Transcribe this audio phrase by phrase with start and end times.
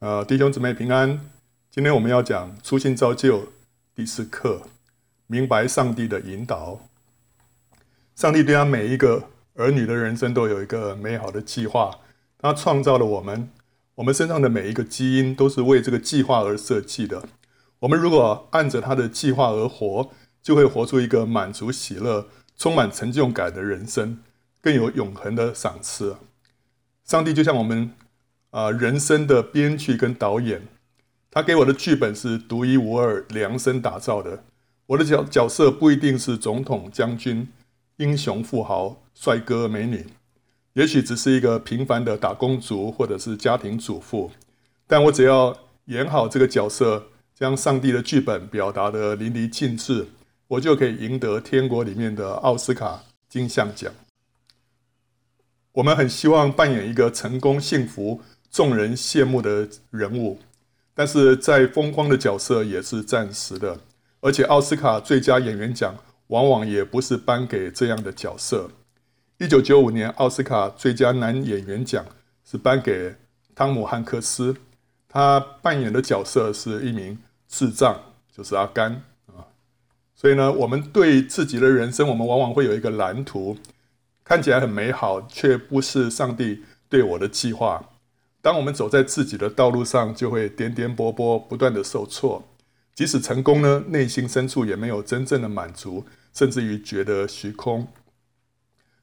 [0.00, 1.28] 呃，弟兄姊妹平安。
[1.72, 3.48] 今天我们要讲初心造就
[3.96, 4.62] 第四课，
[5.26, 6.78] 明白上帝的引导。
[8.14, 9.24] 上帝对他每一个
[9.54, 11.98] 儿女的人生都有一个美好的计划。
[12.38, 13.50] 他创造了我们，
[13.96, 17.24] 我们身上的每一个基因都是为这个计划而设计的。
[17.80, 24.20] 我们如果按着他的计划而活，就会活出一个满足、喜乐、充满成就感的人生，
[24.60, 26.18] 更有永恒的赏赐。
[27.02, 27.90] 上帝就像我们。
[28.50, 30.62] 啊，人生的编剧跟导演，
[31.30, 34.44] 他给我的剧本是独一无二、量身打造的。
[34.86, 37.46] 我的角角色不一定是总统、将军、
[37.98, 40.06] 英雄、富豪、帅哥、美女，
[40.72, 44.30] 也许只是一个平凡的打工族或者是家庭主妇。
[44.86, 45.54] 但我只要
[45.84, 50.06] 演好这个角色，将上帝的剧本表达得淋漓尽致，
[50.46, 53.92] 我就可以赢得天国里面的奥斯卡金像奖。
[55.72, 58.22] 我们很希望扮演一个成功、幸福。
[58.50, 60.38] 众人羡慕的人物，
[60.94, 63.78] 但是再风光的角色也是暂时的，
[64.20, 65.94] 而且奥斯卡最佳演员奖
[66.28, 68.70] 往往也不是颁给这样的角色。
[69.38, 72.04] 一九九五年奥斯卡最佳男演员奖
[72.44, 73.14] 是颁给
[73.54, 74.56] 汤姆汉克斯，
[75.08, 78.00] 他扮演的角色是一名智障，
[78.36, 79.46] 就是阿甘啊。
[80.16, 83.56] 所以呢，我们对自己的人生，我们往往会有一个蓝图，
[84.24, 87.84] 看起来很美好，却不是上帝对我的计划。
[88.48, 92.42] 当我们走在自己的道路上，就会颠颠簸簸，不断的受挫。
[92.94, 97.86] 即使成功呢，内心深处也没有真正的满足，甚至于觉得虚空。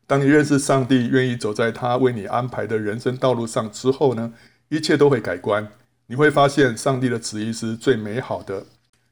[0.08, 4.34] 当你认识上帝，愿意走在他为你安排的人生道路上之后呢，
[4.70, 5.72] 一切都会改观。
[6.08, 8.66] 你会发现上帝的旨意是最美好的，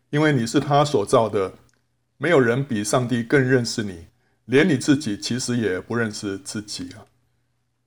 [0.10, 1.54] 因为你是他所造的。
[2.18, 4.08] 没有人比上帝更认识你，
[4.46, 7.06] 连你自己其实也不认识自己啊。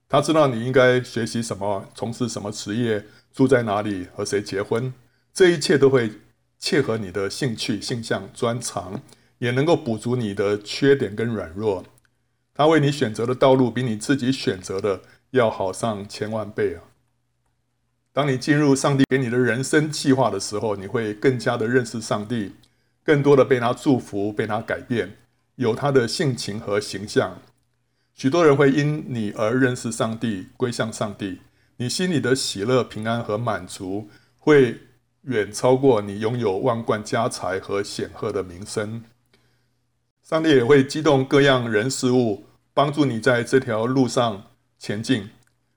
[0.08, 4.92] 他知道你应该学习什么，从事什么职业，住在哪里，和谁结婚，
[5.34, 6.12] 这一切都会
[6.58, 9.02] 切合你的兴趣、性向、专长，
[9.38, 11.84] 也能够补足你的缺点跟软弱。
[12.55, 15.02] 他为你选择的道路比你自己选择的
[15.33, 16.80] 要好上千万倍啊！
[18.12, 22.55] 当你进入上帝给你的人生计划的时候，你会更加的认识上帝，
[23.05, 25.18] 更多的被他祝福、被他改变，
[25.56, 27.42] 有他的性情和形象。
[28.16, 31.40] 许多人会因你而认识上帝，归向上帝。
[31.77, 34.80] 你心里的喜乐、平安和满足，会
[35.24, 39.04] 远超过你拥有万贯家财和显赫的名声。
[40.22, 44.46] 上帝也会激动各样人事物，帮助你在这条路上
[44.78, 45.28] 前进。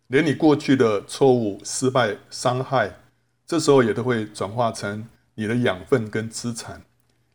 [0.08, 3.00] 连你过去的错误、失败、伤害，
[3.46, 6.82] 这时候也都会转化成你的养分跟资产。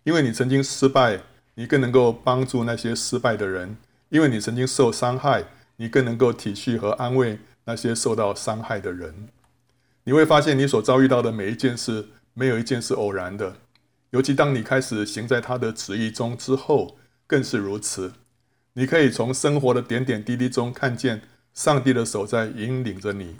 [0.04, 1.20] 因为你曾经失败，
[1.56, 3.76] 你更能够帮助那些失败的人。
[4.14, 5.44] 因为你曾经受伤害，
[5.74, 9.28] 你更能够体恤和安慰那些受到伤害的人。
[10.04, 13.56] 你会发现，你所遭遇到的每一件事，没有一件是偶然的。
[14.10, 18.12] 尤其当你开始行在他的旨意中之后，更是如此。
[18.74, 23.34] 你可以从生活的点点滴滴中看见上帝的手在引领着你。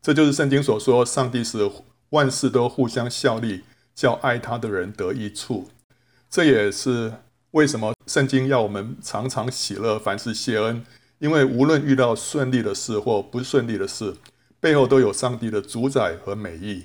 [0.00, 1.68] 这就是圣经所说，上帝是
[2.10, 5.68] 万事都互相效力，叫爱他的人得益处。
[6.30, 7.14] 这也是。
[7.52, 10.84] 为什么圣经要我们常常喜乐，凡事谢恩？
[11.18, 14.14] 因为无论遇到顺利的事或不顺利的事，
[14.60, 16.84] 背后都有上帝的主宰和美意。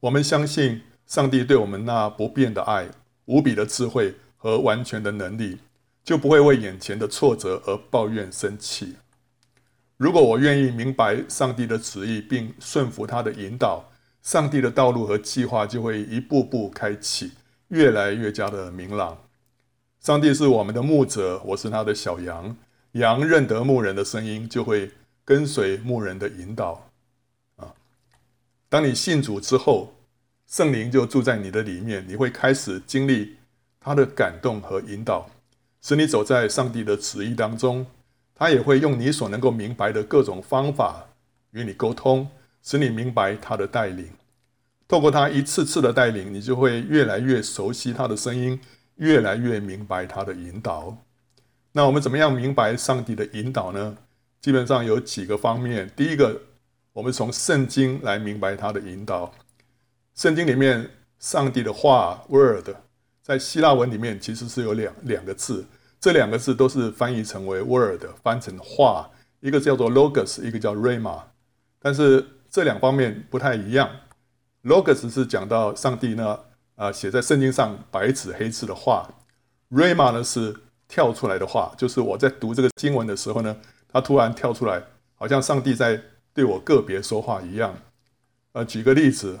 [0.00, 2.88] 我们相信上帝对我们那不变的爱、
[3.26, 5.58] 无比的智慧和完全的能力，
[6.02, 8.96] 就不会为眼前的挫折而抱怨生气。
[9.98, 13.90] 如果我愿意明白上帝的旨意，并顺服他的引导，
[14.22, 17.32] 上帝的道路和计划就会一步步开启，
[17.68, 19.18] 越来越加的明朗。
[20.06, 22.56] 上帝是我们的牧者，我是他的小羊。
[22.92, 24.92] 羊认得牧人的声音，就会
[25.24, 26.88] 跟随牧人的引导。
[27.56, 27.74] 啊，
[28.68, 29.92] 当你信主之后，
[30.46, 33.34] 圣灵就住在你的里面，你会开始经历
[33.80, 35.28] 他的感动和引导，
[35.82, 37.84] 使你走在上帝的旨意当中。
[38.32, 41.04] 他也会用你所能够明白的各种方法
[41.50, 42.28] 与你沟通，
[42.62, 44.08] 使你明白他的带领。
[44.86, 48.60] 透过他一次次的带领，你就会越来越熟悉他的声音。
[48.96, 50.96] 越来越明白他的引导。
[51.72, 53.96] 那我们怎么样明白上帝的引导呢？
[54.40, 55.90] 基本上有几个方面。
[55.94, 56.40] 第一个，
[56.92, 59.32] 我们从圣经来明白他的引导。
[60.14, 60.88] 圣经里面，
[61.18, 62.70] 上帝的话 （word）
[63.22, 65.66] 在希腊文里面其实是有两两个字，
[66.00, 69.10] 这两个字都是翻译成为 word，翻成话，
[69.40, 71.20] 一个叫做 logos，一个叫 Rama。
[71.78, 73.90] 但是这两方面不太一样。
[74.64, 76.40] logos 是讲到上帝呢。
[76.76, 79.08] 啊，写在圣经上白纸黑字的话
[79.70, 80.54] ，Rhema 呢是
[80.86, 83.56] 跳出来的话，就是我在读这个经文的时候呢，
[83.88, 84.82] 它突然跳出来，
[85.14, 86.00] 好像上帝在
[86.32, 87.74] 对我个别说话一样。
[88.52, 89.40] 呃，举个例子，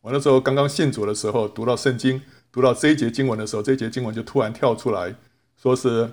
[0.00, 2.22] 我那时候刚刚信主的时候，读到圣经，
[2.52, 5.14] 读到这一节经文的时候，这一节经文就突然跳出来
[5.56, 6.08] 说是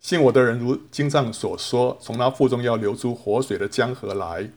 [0.00, 4.50] 信我的人，如经上所说，从他腹中要流出活水的江河来。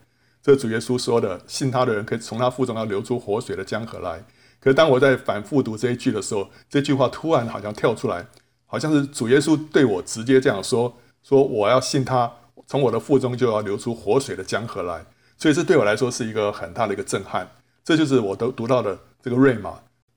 [0.43, 4.23] 这主耶稣说的，信他的人可以从他腹中要流出活水的江河来。
[4.61, 8.25] 可是当我在反复读这一句的时候，这句话突然好像跳出来，
[8.65, 12.31] 好像是主耶稣对我直接这样说：说我要信他，
[12.67, 15.03] 从我的腹中就要流出活水的江河来。
[15.37, 17.49] 所以这对我来说是一个很大的一个震撼。
[17.83, 19.73] 这就是我都读到的这个瑞玛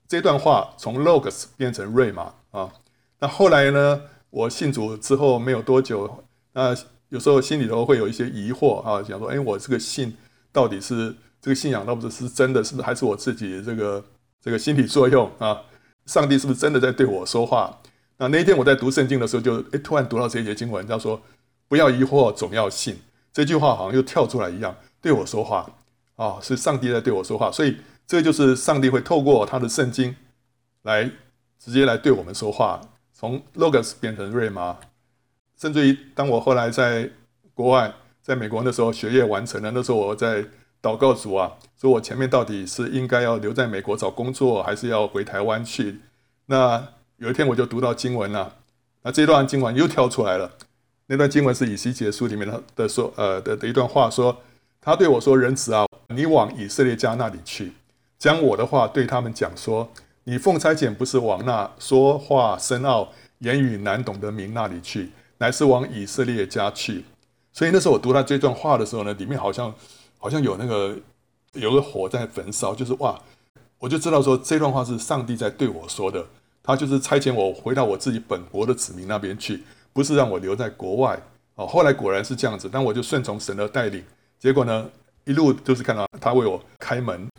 [0.07, 2.71] 这段话，从 logs 变成瑞玛啊。
[3.19, 6.75] 那后来呢，我信主之后没有多久，那。
[7.09, 10.17] 有时候心里头会有一些疑惑啊，想说：哎，我这个信
[10.51, 14.03] 到底是这个信仰，到底是真的，是不是还是我自己这个
[14.45, 15.59] 这个心理作用啊？
[16.05, 17.81] 上帝是不是真的在对我说话？
[18.17, 21.19] 那那一天我在读圣经的时候就，就突然读到这一节经文，叫说：
[21.67, 22.95] 不要疑惑，总要信。
[23.33, 25.67] 这句话好像又跳出来一样，对我说话
[26.15, 27.51] 啊，是上帝在对我说话。
[27.51, 27.75] 所以
[28.05, 30.15] 这就是上帝会透过他的圣经
[30.83, 31.09] 来
[31.57, 32.79] 直接来对我们说话，
[33.13, 34.77] 从 logos 变成瑞玛。
[35.59, 37.09] 甚至于，当我后来在
[37.55, 37.91] 国外，
[38.21, 40.45] 在美国那时候学业完成了，那时候我在
[40.85, 41.51] 祷告主啊，
[41.81, 45.99] 说我前面到底是应该要留在美国找工作，还是要回台湾去？
[46.45, 48.57] 那有一天我就读到经文了，
[49.01, 50.51] 那这段经文又跳出来了。
[51.07, 54.37] 那段经文是以西结书里面的的说，呃的的一段话，说
[54.79, 57.73] 他对我说：“仁慈啊，你往以色列家那里去，
[58.19, 59.89] 将我的话对他们讲说，
[60.25, 65.09] 你奉差遣不是往那说话深奥、言语难懂的民那里去。”
[65.39, 67.03] 乃是往以色列家去，
[67.51, 69.73] 所以那时候我读到这段话的时候呢，里面好像
[70.17, 70.95] 好像有那个
[71.53, 73.19] 有个火在焚烧，就是哇，
[73.79, 76.25] 我就知道说这段话是上帝在对我说的，
[76.63, 79.63] 他就是差遣我回到我自己本国的子民那边去，
[79.93, 81.21] 不是让我留在国外。
[81.55, 84.03] 哦，后来果然是这样子，但我就顺从神的带领，
[84.37, 84.89] 结果呢，
[85.23, 87.29] 一路都是看到他为我开门，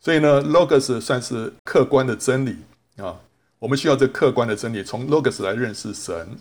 [0.00, 2.56] 所以呢，Logos 算是客观的真理
[2.96, 3.20] 啊，
[3.58, 6.38] 我们需要这客观的真理，从 Logos 来认识神。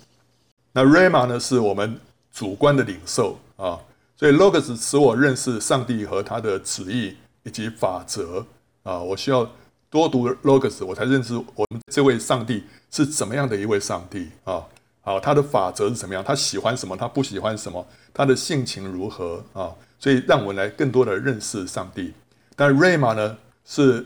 [0.72, 2.00] 那 Rhema 呢，是我们
[2.32, 3.78] 主观的领受啊，
[4.18, 8.44] 所以 Logos 使我认识上帝和他的旨意以及法则
[8.82, 9.48] 啊，我需要
[9.92, 14.66] 多读 Logos，我才认识我们这位上帝是怎么样的一位上帝啊。
[15.02, 16.24] 好，他的法则是怎么样？
[16.24, 16.98] 他喜欢什么？
[16.98, 17.86] 他不喜欢什么？
[18.14, 19.72] 他的性情如何啊？
[20.00, 22.14] 所以让我来更多的认识上帝。
[22.56, 24.06] 但 Rhema 呢，是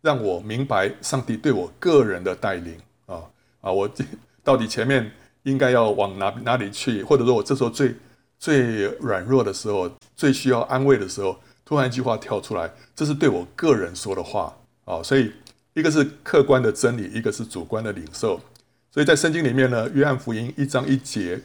[0.00, 3.24] 让我明白上帝对我个人的带领啊
[3.60, 3.90] 啊，我
[4.44, 5.10] 到底前面。
[5.44, 7.02] 应该要往哪哪里去？
[7.02, 7.96] 或者说我这时候最
[8.40, 14.56] 最软弱的时候，最需要安慰的时候，突然一句话跳出来，这是对我个人说的话
[14.86, 15.00] 啊！
[15.00, 15.30] 所以
[15.74, 18.40] 一个是客观的真理，一个是主观的领受。
[18.90, 21.40] 所以在圣经里面呢，约翰福音一章一节，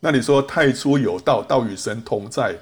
[0.00, 2.58] 那你说太初有道，道与神同在，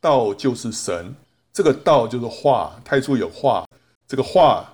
[0.00, 1.14] 道就是神。
[1.52, 3.66] 这个道就是话，太初有话，
[4.08, 4.64] 这个话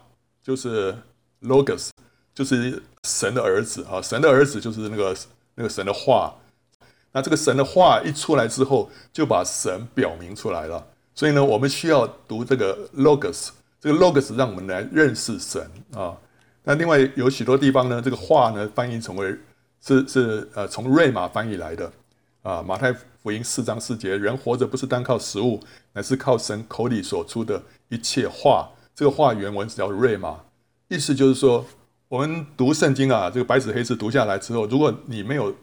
[0.43, 0.95] 就是
[1.43, 1.89] Logos，
[2.35, 4.01] 就是神的儿子啊！
[4.01, 5.17] 神的儿子就是那个。
[5.57, 6.35] 那个神的话，
[7.13, 10.87] 那这个神的话一出来之后，就把神表明出来了。
[11.15, 13.49] 所以呢，我们需要读这个 logos，
[13.81, 16.17] 这个 logos 让我们来认识神啊。
[16.65, 19.37] 那另外有许多地方呢，这个话呢翻译成为
[19.81, 21.91] 是是呃从瑞玛翻译来的
[22.43, 22.63] 啊。
[22.63, 22.93] 马太
[23.23, 25.61] 福音四章四节，人活着不是单靠食物，
[25.93, 28.71] 乃是靠神口里所出的一切话。
[28.95, 30.41] 这个话原文是叫瑞玛，
[30.89, 31.65] 意思就是说。
[32.11, 35.55] 我们读圣经啊，这个白纸黑字读下来之后，如果你没有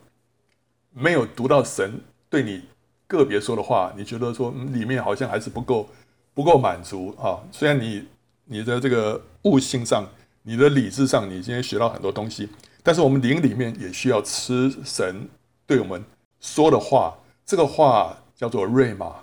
[0.98, 2.64] 没有读到神对你
[3.06, 5.88] 个别说的话，你觉得说里面好像还是不够
[6.34, 7.40] 不够满足啊。
[7.52, 8.08] 虽然你
[8.46, 10.06] 你的这个悟性上、
[10.44, 12.50] 你的理智上，你今天学到很多东西，
[12.82, 15.28] 但是我们灵里面也需要吃神
[15.66, 16.04] 对我们
[16.40, 17.16] 说的话。
[17.46, 19.16] 这个话叫做瑞玛。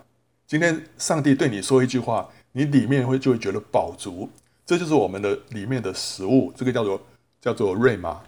[0.47, 4.29] 今天上帝对你说一句话，你里面会就会觉得饱足，
[4.65, 6.53] 这就是我们的里面的食物。
[6.57, 7.01] 这个叫做。
[7.45, 8.19] 叫做瑞玛，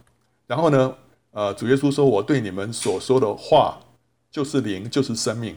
[0.47, 0.95] 然后呢，
[1.37, 3.79] 呃，主耶稣说：“我对你们所说的话，
[4.31, 5.55] 就是灵，就是生命。”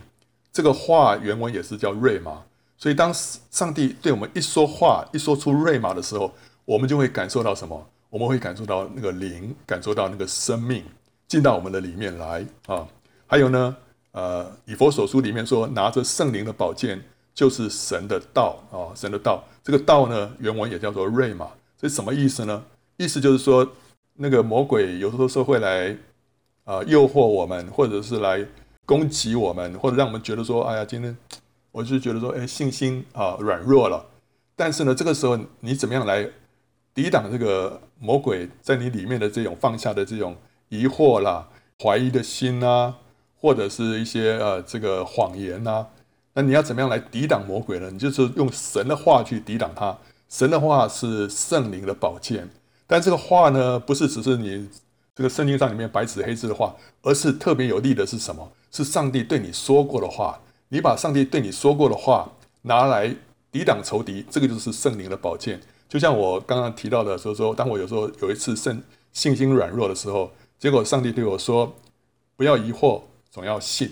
[0.52, 2.44] 这个话原文也是叫瑞玛。
[2.78, 6.34] 所以，当上帝对我们一说话，一说出瑞玛的时候，
[6.66, 7.90] 我们就会感受到什么？
[8.10, 10.84] 我们会感受到那个灵，感受到那个生命
[11.30, 12.86] 进到我们的里面来啊。
[13.26, 13.74] 还有呢，
[14.12, 17.02] 呃，以弗所书里面说：“拿着圣灵的宝剑，
[17.34, 21.48] 就是神的道啊，神的道。”这个道呢，原文也叫做瑞玛。
[21.80, 22.66] 这是什么意思呢？
[22.98, 23.66] 意思就是说，
[24.22, 25.96] 那个魔鬼有时候是会来，
[26.66, 28.46] 啊，诱惑我们，或者是来
[28.86, 31.16] 攻击我们，或者让我们觉得说，哎呀，今天
[31.72, 34.06] 我就觉得说，哎，信心啊软弱了。
[34.58, 36.30] 但是呢，这个时候你怎么样来
[36.94, 40.36] 抵挡这个魔鬼在你里面的这种放下的这种
[40.68, 41.48] 疑惑啦、
[41.82, 42.98] 怀疑的心啊，
[43.40, 45.86] 或者是一些呃这个谎言呐？
[46.34, 47.90] 那你要怎么样来抵挡魔鬼呢？
[47.90, 49.98] 你就是用神的话去抵挡他。
[50.28, 52.50] 神的话是圣灵的宝剑，
[52.92, 54.68] 但这个话呢，不是只是你
[55.14, 58.52] 这个圣经上里面白纸黑字的话，而是特别有力的是什么？
[58.72, 60.42] 是上帝对你说过的话。
[60.70, 62.32] 你把上帝对你说过的话
[62.64, 63.16] 拿来
[63.52, 65.62] 抵挡仇敌，这个就是圣灵的宝剑。
[65.88, 71.76] 就像我刚刚提到的，说说，当我有时候有一次信信心软弱的时候，结果上帝对我说
[72.36, 73.92] ：“不要疑惑，总要信。”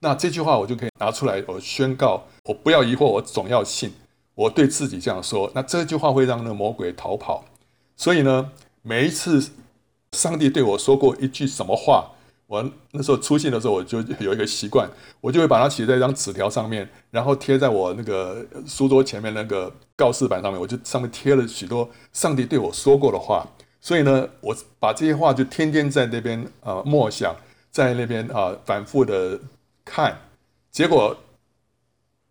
[0.00, 3.92] 那这句话我就可以拿出来，我宣告：我不要疑惑，我总要信。
[4.34, 7.44] 我对自己这样说，那这句话会让那魔鬼逃跑。
[7.98, 9.50] 所以呢，每一次
[10.12, 12.12] 上帝对我说过一句什么话，
[12.46, 14.88] 我那时候出现的时候，我就有一个习惯，
[15.20, 20.58] 我就会把它写在一张纸条上面，然后贴在我那个书桌前面那个告示板上面。
[20.58, 23.46] 我就上面贴了许多上帝对我说过的话。
[23.80, 27.34] 所以呢，我把这些话就天天在那边啊默想，
[27.70, 29.38] 在那边啊反复的
[29.84, 30.16] 看，
[30.70, 31.16] 结果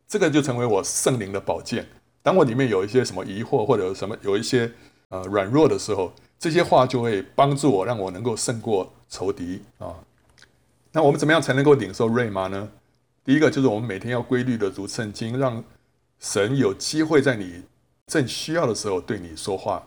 [0.08, 1.88] 这个就成为我圣灵的宝剑。
[2.24, 4.70] 当我里面有一些什么疑惑，或者什么有一些
[5.10, 9.96] 呃软弱的时候，这些话就会帮助我，让我能够胜过仇敌啊。
[10.92, 12.70] 那我们怎么样才能够领受瑞玛呢？
[13.24, 15.64] 第一个就是我们每天要规律的读圣经，让
[16.20, 17.64] 神有机会在你
[18.08, 19.86] 正需要的时候对你说话。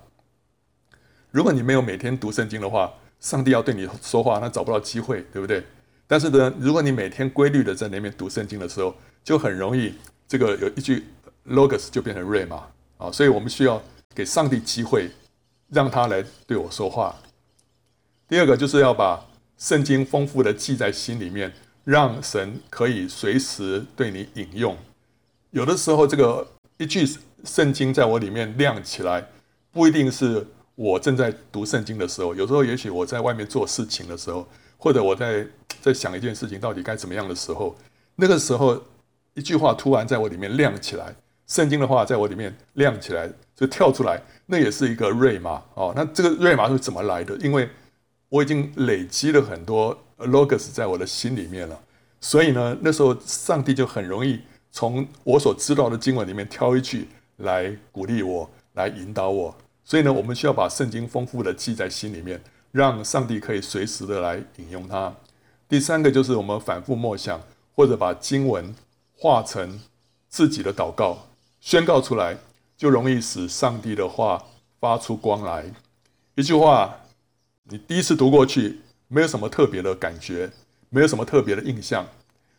[1.30, 5.64] 如果你没有每天读圣经的话，上帝要对你说话，那找不到机会，对不对？
[6.06, 9.94] 但是呢，如果你每天规律的在那边读圣经的时候，就很容易
[10.26, 11.04] 这个有一句。
[11.48, 12.62] Logos 就变成瑞玛
[12.98, 13.82] 啊，所以我们需要
[14.14, 15.10] 给上帝机会，
[15.68, 17.14] 让他来对我说话。
[18.28, 19.24] 第二个就是要把
[19.58, 21.52] 圣经丰富的记在心里面，
[21.84, 24.76] 让神可以随时对你引用。
[25.50, 26.46] 有的时候，这个
[26.78, 27.06] 一句
[27.44, 29.26] 圣经在我里面亮起来，
[29.72, 35.46] 不一定是我正在读圣经的时候，有时候也许我在外面做事情的时候，或者我在
[35.80, 37.76] 在想一件事情到底该怎么样的时候，
[38.16, 38.80] 那个时候
[39.34, 41.14] 一句话突然在我里面亮起来。
[41.46, 43.28] 圣经的话在我里面亮起来，
[43.60, 45.92] 就跳出来，那也是一个瑞玛哦。
[45.94, 47.36] 那这个瑞玛是怎么来的？
[47.36, 47.68] 因为
[48.30, 51.78] 我已经累积了很多 logos 在我的心里面了，
[52.22, 54.40] 所以呢，那时候上帝就很容易
[54.72, 59.54] 从我所知道的经文里面挑一句来鼓励我，来引导我。
[59.84, 65.14] 所以呢，我们需要把圣经丰富的记在心里面，让上帝可以随时的来引用它。
[65.68, 67.38] 第三个就是我们反复默想，
[67.76, 68.74] 或者把经文
[69.18, 69.78] 化成
[70.30, 71.26] 自己的祷告。
[71.60, 72.38] 宣告出来，
[72.80, 74.42] 就容易使上帝的话
[74.80, 75.70] 发出光来。
[76.34, 76.96] 一句话，
[77.64, 80.50] 你第一次读过去，没有什么特别的感觉，
[80.88, 82.06] 没有什么特别的印象。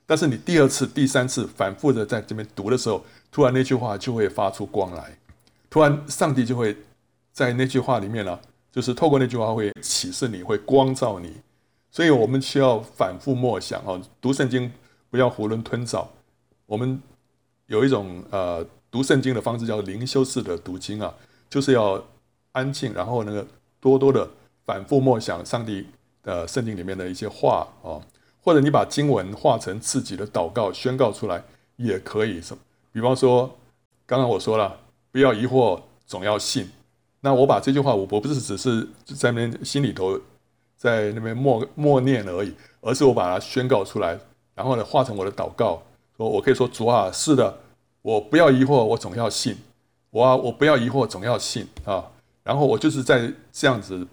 [0.05, 5.17] 但是你第二次、第三次反复的在这边读的时候，突然那句话就会发出光来。
[5.71, 6.77] 突然，上帝就会
[7.33, 8.39] 在那句话里面呢，
[8.71, 11.33] 就是透过那句话会启示你，会光照你。
[11.89, 14.71] 所以我们需要反复默想哦，读圣经
[15.09, 16.11] 不要囫囵吞枣。
[16.67, 17.01] 我们
[17.65, 18.63] 有一种呃。
[18.91, 21.13] 读圣经的方式叫灵修式的读经啊，
[21.49, 22.03] 就是要
[22.51, 23.47] 安静，然后那个
[23.79, 24.29] 多多的
[24.65, 25.87] 反复默想上帝
[26.21, 27.95] 的圣经里面的一些话啊，
[28.43, 31.41] 或者你把经文化成自己的祷告宣告出来
[31.77, 32.41] 也可以。
[32.41, 32.53] 什？
[32.91, 33.49] 比方说，
[34.05, 34.77] 刚刚我说了，
[35.09, 36.69] 不要疑惑，总要信。
[37.21, 40.19] 那我把这句话，我我不是只是在那边心里头
[40.75, 44.19] 在那边默默念而已，而是我把它宣告出来，
[44.53, 45.81] 然后呢化成我的祷告，
[46.17, 47.57] 说我可以说主啊，是的。
[48.01, 49.55] 我不要疑惑，我总要信。
[50.09, 52.05] 我啊，我不要疑惑，总要信啊。
[52.43, 54.05] 然后我就是在这样子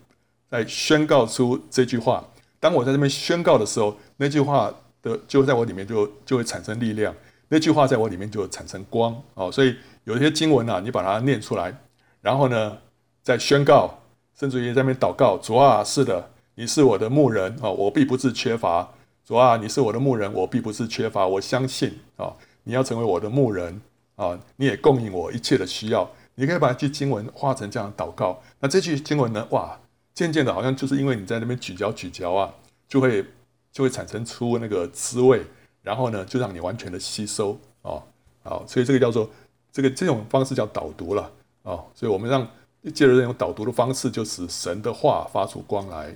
[0.50, 2.24] 在宣告出这句话。
[2.60, 7.14] 当我在这边宣告的时候，那句话的就在我里面就就会产生力量。
[7.48, 9.50] 那句话在我里面就会产生光啊。
[9.50, 11.74] 所以有一些经文啊，你把它念出来，
[12.20, 12.76] 然后呢
[13.22, 13.98] 再宣告，
[14.38, 18.88] 甚至于在那边祷告：主啊，是的，你是我的牧人啊，我必不致缺乏。
[19.24, 21.26] 主啊，你是我的牧人，我必不是缺乏。
[21.26, 22.32] 我相信啊。
[22.68, 23.80] 你要成为我的牧人
[24.16, 24.38] 啊！
[24.56, 26.06] 你也供应我一切的需要。
[26.34, 28.42] 你可以把这句经文化成这样的祷告。
[28.60, 29.46] 那这句经文呢？
[29.52, 29.80] 哇，
[30.12, 32.52] 渐渐的，好像就是因为你在那边咀嚼咀嚼啊，
[32.86, 33.24] 就会
[33.72, 35.42] 就会产生出那个滋味，
[35.82, 38.02] 然后呢，就让你完全的吸收啊。
[38.42, 39.30] 好，所以这个叫做
[39.72, 41.22] 这个这种方式叫导读了
[41.62, 41.80] 啊。
[41.94, 42.46] 所以我们让
[42.82, 46.14] 借着这种导读的方式，就使神的话发出光来。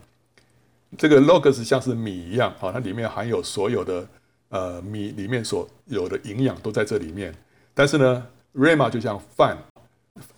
[0.98, 4.06] 这个 logos 像是米一样啊，它里面含有所有的。
[4.52, 7.34] 呃，米里面所有的营养都在这里面，
[7.72, 9.56] 但是呢，Rhema 就像饭，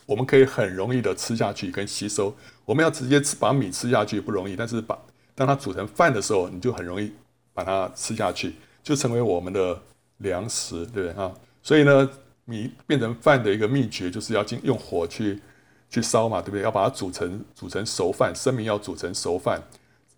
[0.06, 2.33] 我们可以很容易的吃下去跟吸收。
[2.64, 4.97] 我们要直接吃把米吃下去不容易，但是把
[5.35, 7.12] 当它煮成饭的时候，你就很容易
[7.52, 8.54] 把它吃下去，
[8.85, 9.83] 就成为我们的
[10.18, 11.35] 粮食，对不对啊？
[11.61, 12.09] 所以呢，
[12.44, 15.42] 米变成饭的一个秘诀就是要经用火去
[15.90, 16.62] 去烧嘛，对不对？
[16.62, 19.61] 要把它煮成煮成熟饭，生米要煮成熟饭，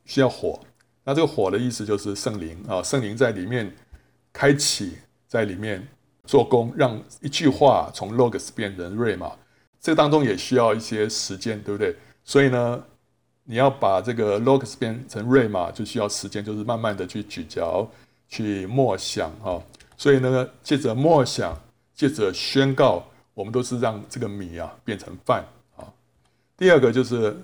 [0.05, 0.61] 需要火。
[1.03, 3.75] 那这个火的意思就是圣灵啊，圣灵在里面。
[4.37, 5.83] 开启在里面
[6.27, 9.33] 做工，让一句话从 logos 变成 rhema，
[9.81, 11.97] 这当中也需要一些时间，对不对？
[12.23, 12.85] 所以呢，
[13.45, 17.89] 你要把这个 logos 变成 rhema，就需要时间，就是慢慢的去咀嚼、
[18.29, 19.57] 去默想啊。
[19.97, 21.59] 所以呢，借着默想，
[21.95, 23.03] 借着宣告，
[23.33, 25.43] 我们都是让这个米啊变成饭
[25.77, 25.89] 啊。
[26.59, 27.35] 第二个就是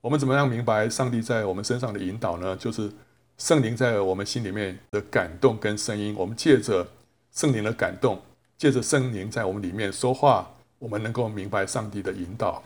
[0.00, 2.56] 我们怎么样明白上帝在我们身上的引导呢？
[2.56, 2.90] 就是
[3.38, 6.86] 圣灵在我们心里面的感动跟声音，我们借着
[7.32, 8.20] 圣灵的感动。
[8.58, 12.60] 借着圣灵在我们里面说话，我们能够明白上帝的引导。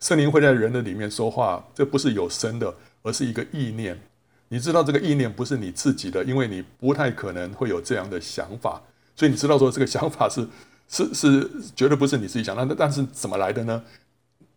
[0.00, 4.00] 圣灵会在人的里面说话，这不是有声的，而是一个意念。
[4.48, 8.80] 你知道这个意念不是你自己的，因为你不太可能会有这样的想法，
[9.14, 10.48] 所以你知道说这个想法是
[10.88, 12.64] 是是绝对不是你自己想的。
[12.64, 13.84] 那但是怎么来的呢？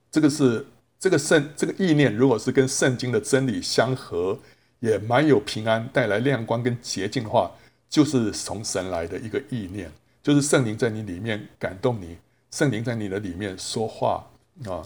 [0.09, 0.65] 这个是
[0.97, 4.39] 这个圣这个意念，如果是跟圣经的真理相合，
[4.79, 7.51] 也蛮有平安，带来亮光跟洁净的话，
[7.89, 9.91] 就是从神来的一个意念。
[10.21, 12.17] 就是圣灵在你里面感动你，
[12.51, 14.27] 圣灵在你的里面说话
[14.65, 14.83] 啊。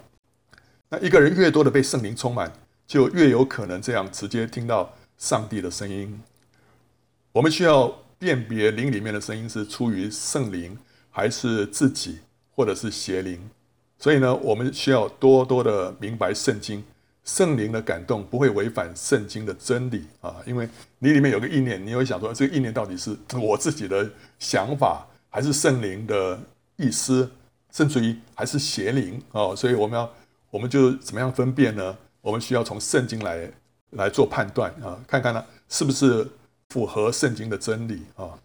[0.90, 2.54] 那一个人越多的被圣灵充满，
[2.86, 6.22] 就越有可能这样直接听到上帝的声音。
[7.32, 7.88] 我们需要
[8.20, 10.78] 辨别灵里面的声音是出于圣灵，
[11.10, 12.20] 还是自己，
[12.56, 13.50] 或者是邪灵。
[13.98, 16.84] 所以呢，我们需要多多的明白圣经，
[17.24, 20.36] 圣灵的感动不会违反圣经的真理啊。
[20.46, 20.68] 因为
[21.00, 25.08] 你里面有个意念，你会想说，这个意念到底是我自己的想法？
[25.30, 26.39] 还是圣灵的
[26.75, 27.32] 意思，
[27.72, 30.08] 甚至于还是邪灵哦，所以我们要，
[30.51, 31.98] 我们就怎么样分辨呢？
[32.22, 33.51] 我们需要从圣经来
[33.92, 36.30] 来做判断啊，看看呢是不是
[36.70, 38.38] 符合圣经的真理啊？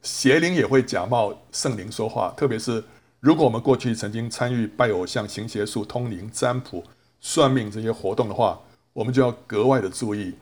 [0.00, 2.82] 邪灵也会假冒圣灵说话，特别是
[3.20, 6.82] 如果我们过去曾经参与拜偶像、行邪术、通灵、占卜、
[7.26, 8.60] 算命这些活动的话，
[8.92, 10.34] 我们就要格外的注意，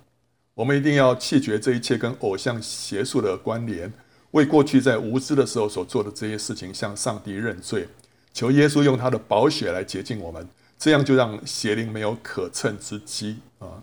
[0.52, 3.90] 我们一定要弃绝这一切跟偶像邪术的关联。
[4.32, 7.86] 为过去在无知的时候所做的这些事情向上帝认罪，
[8.32, 10.44] 求耶稣用他的宝血来洁净我们，
[10.76, 13.80] 这样就让邪灵没有可乘之机啊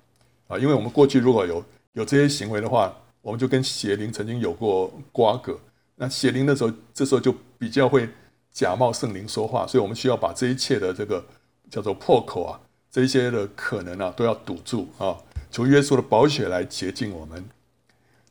[0.49, 0.57] 啊！
[0.57, 5.57] 因为我们过去如果有有这些行为的话，我们就跟邪灵曾经有过瓜葛，
[5.95, 8.09] 那邪灵的时候，这时候就比较会
[8.51, 11.23] 假冒圣灵说话，所以我们需要把这一切的这个
[11.71, 12.59] 叫做破口啊，
[12.91, 15.17] 这些的可能啊都要堵住啊！
[15.51, 17.45] 求耶稣的宝血来洁净我们。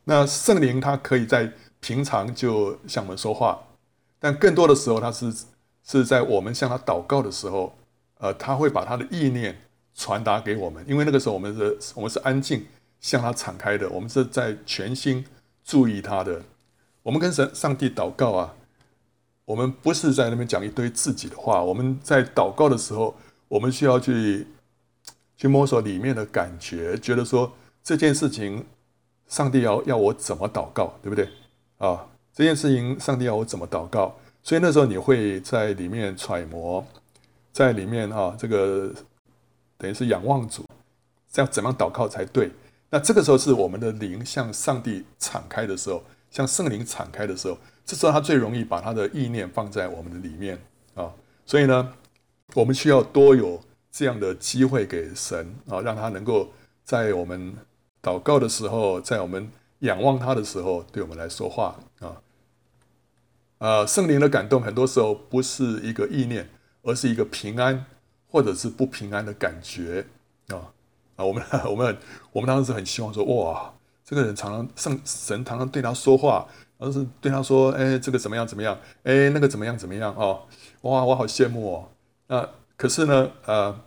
[0.05, 1.53] 那圣灵他可以在。
[1.81, 3.57] 平常就向我们说话，
[4.19, 5.33] 但更多的时候，他是
[5.85, 7.73] 是在我们向他祷告的时候，
[8.19, 9.57] 呃，他会把他的意念
[9.95, 10.85] 传达给我们。
[10.89, 12.67] 因为那个时候，我们是，我们是安静
[13.01, 15.25] 向他敞开的，我们是在全心
[15.65, 16.43] 注意他的。
[17.05, 18.53] 我们跟神、上帝祷告啊，
[19.45, 21.63] 我们不是在那边讲一堆自己的话。
[21.63, 23.17] 我们在祷告的时候，
[23.49, 24.47] 我们需要去
[25.37, 28.65] 去摸索里面的感觉，觉得说这件事情，
[29.27, 31.29] 上帝要要我怎么祷告，对不对？
[31.79, 34.15] 啊，这件事情上帝要我怎么祷告？
[34.43, 36.87] 所以那时候你会在里面揣摩，
[37.53, 38.93] 在里面啊，这个
[39.77, 40.65] 等于是仰望主，
[41.31, 42.51] 这样怎么样祷告才对？
[42.91, 50.59] 那这个时候是我们的灵向上帝敞开的时候，向圣灵敞开的时候，这时候他最容易把他的意念放在我们的里面
[50.95, 51.13] 啊。
[51.45, 51.93] 所以呢，
[52.55, 56.49] 我们需要多有这样的机会给神啊，让他能够
[56.85, 57.55] 在我们
[58.03, 59.51] 祷告的时候，在我们。
[59.83, 62.21] 仰望他的时候，对我们来说话啊，
[63.59, 66.51] 呃，圣灵的感动很多时候不是一个意念，
[66.83, 67.87] 而是一个平安
[68.29, 70.05] 或者是不平安的感觉
[70.49, 70.75] 啊
[71.15, 71.97] 啊，我们 我们
[72.33, 73.73] 我们当时很希望说，哇，
[74.05, 80.43] 这个人常常圣神常常对他说话，而是对他说，哎，这个怎么样怎么样，哎，那个怎么样怎么样哦，
[80.81, 81.89] 哇，我好羡慕哦。
[82.29, 83.81] 那可是呢，呃，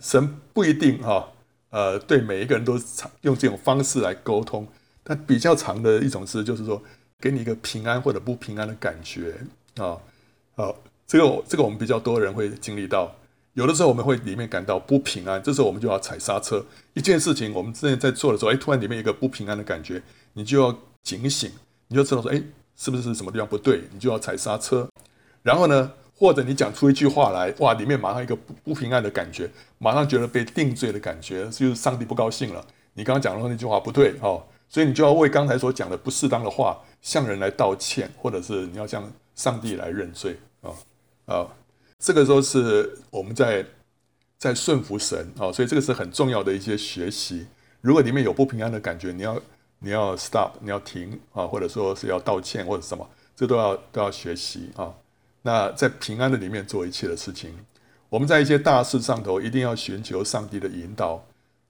[0.00, 1.28] 神不一定哈。
[1.70, 2.78] 呃，对每一个人都
[3.22, 4.68] 用这种方式来沟通，
[5.02, 6.82] 但比较长的一种是，就是说
[7.18, 9.34] 给你一个平安或者不平安的感觉
[9.76, 9.96] 啊。
[10.54, 13.10] 好，这个这个我们比较多人会经历到，
[13.54, 16.62] 有的时候我们会里面感到不平安，这时候我们就要踩刹车。
[16.92, 20.02] 一件事情我们之前在做的时候，哎，突然里面一个不平安的感觉，
[20.34, 21.50] 你就要警醒，
[21.88, 22.42] 你就知道说，哎，
[22.76, 23.84] 是不是什么地方不对？
[23.94, 24.86] 你就要踩刹车。
[25.42, 25.90] 然后呢，
[26.22, 32.64] 或者你讲出一句话来，哇，里面马上一个不不平安的感觉，马上觉得被定罪的感觉，就是上帝不高兴了。
[32.94, 39.02] 你刚刚讲的那句话不对哦，所以你就要为刚才所讲的不适当的话向人来道歉，或者是你要向
[39.34, 40.70] 上帝来认罪啊
[41.26, 41.48] 啊，
[41.98, 43.66] 这个时候是我们在
[44.38, 47.48] 在顺服神啊，所以这个是很重要的一些学习。
[47.80, 49.42] 如果里面有不平安的感觉，你要
[49.80, 53.04] 你要 stop，你要停啊，或者说是要道歉或者什么，
[53.34, 54.94] 这都要都要学习啊。
[55.42, 57.52] 那在平安的里面做一切的事情，
[58.08, 61.24] 我们在一些大事上头一定要寻求上帝的引导。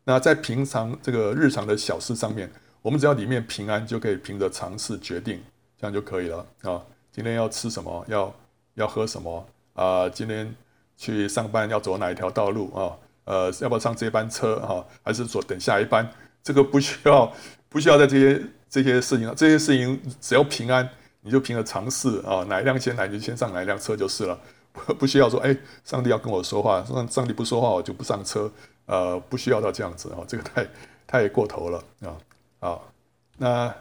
[0.05, 2.51] 那在平常这个日常的小事上面，
[2.83, 5.43] 我们只要里面平安，就可以凭着常识决定，
[5.81, 6.83] 这样就可以了啊。
[7.13, 8.35] 今天要吃什么，要
[8.75, 10.55] 要喝什么啊、今天
[10.97, 12.93] 去上班要走哪一条道路啊？
[13.25, 14.85] 呃，要不要上这班车哈？
[15.03, 16.11] 还是说等下一班？
[16.43, 17.33] 这个不需要，
[17.69, 20.89] 不需要在这些这些事情上，这些事情只要平安，
[21.23, 24.39] 你就凭着尝试啊，哪一辆先来就先上哪一辆车就是了，
[24.99, 28.53] 不需要说，哎，上帝要跟我说话，上上帝不说话我就不上车，
[28.87, 30.69] 呃，不需要到这样子啊，这个太
[31.07, 32.17] 太过头了啊
[32.61, 32.79] 啊，
[33.39, 33.75] 那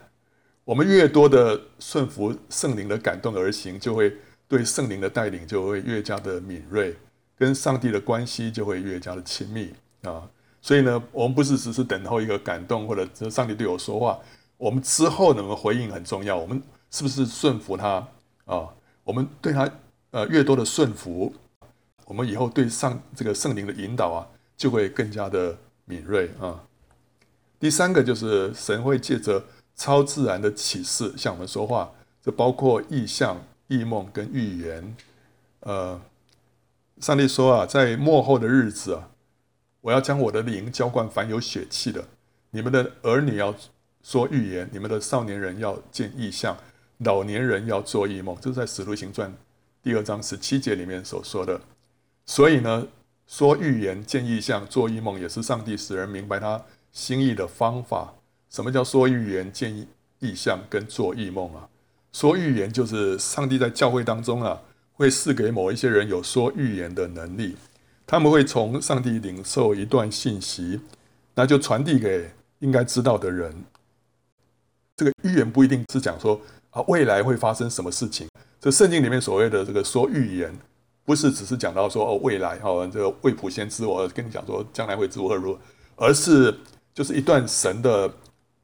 [0.63, 4.15] 我们越多的顺服圣灵的感动而行，就会
[4.47, 6.95] 对圣灵的带领就会越加的敏锐。
[7.37, 9.73] 跟上帝的关系就会越加的亲密
[10.03, 10.29] 啊，
[10.61, 14.19] 所以呢，我们不是只是等候一个感动，或者上帝对我说话，
[14.57, 16.37] 我们之后能够回应很重要。
[16.37, 18.07] 我们是不是顺服他
[18.45, 18.69] 啊？
[19.03, 19.67] 我们对他
[20.11, 21.33] 呃越多的顺服，
[22.05, 26.63] 我们以后对上这个圣灵的引导啊，就会更加的敏锐啊。
[27.59, 29.43] 第三个就是神会借着
[29.75, 34.95] 超自然的启示向我们说话，这包括异象、异梦跟预言，
[35.61, 35.99] 呃。
[36.99, 39.09] 上帝说啊，在末后的日子啊，
[39.79, 42.05] 我要将我的灵浇灌凡有血气的。
[42.51, 43.55] 你们的儿女要
[44.03, 46.55] 说预言，你们的少年人要见异象，
[47.03, 48.35] 老年人要做异梦。
[48.41, 49.29] 这是在《使徒行传》
[49.83, 51.59] 第二章十七节里面所说的。
[52.25, 52.87] 所以呢，
[53.27, 58.13] 说预言、见异象、做异梦，也是上帝使人明白他心意的方法。
[58.49, 59.87] 什么叫说预言、见
[60.19, 61.67] 异象跟做异梦啊？
[62.11, 64.61] 说预言就是上帝在教会当中啊。
[64.93, 67.55] 会赐给某一些人有说预言的能力，
[68.05, 70.79] 他们会从上帝领受一段信息，
[71.33, 73.63] 那就传递给应该知道的人。
[74.95, 76.39] 这个预言不一定是讲说
[76.71, 78.27] 啊未来会发生什么事情，
[78.59, 80.53] 这圣经里面所谓的这个说预言，
[81.05, 86.53] 不是只是讲到说哦未来哈这个未卜先知我跟你讲说将来会如何如何，而是
[86.93, 88.11] 就是一段神的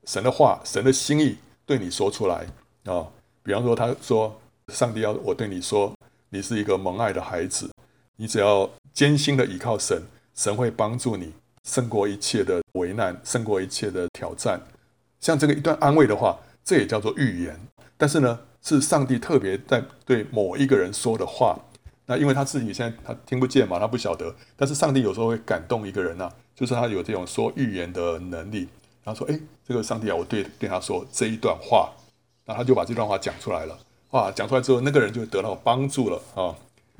[0.05, 2.45] 神的话，神的心意对你说出来
[2.85, 3.07] 啊。
[3.43, 4.37] 比方说他说
[4.73, 5.93] 上帝要我对你说。
[6.29, 7.71] 你是一个蒙爱的孩子，
[8.17, 10.03] 你只要坚心的依靠神，
[10.35, 11.31] 神会帮助你
[11.63, 14.59] 胜过一切的危难，胜过一切的挑战。
[15.21, 17.57] 像这个一段安慰的话，这也叫做预言。
[17.97, 21.59] 但是呢，是上帝特别在对某一个人说的话。
[22.05, 24.33] 那因为他自己现在他听不见嘛，他不晓得。
[24.55, 28.69] 但是上帝有时候会感动一个人呐、就是他有这种说预言的能力。
[29.03, 31.91] 然后说：“哎，这个上帝啊，我对对他说这一段话。”
[32.45, 33.77] 那他就把这段话讲出来了。
[34.09, 36.55] 话讲出来之后，那个人就得到帮助了啊。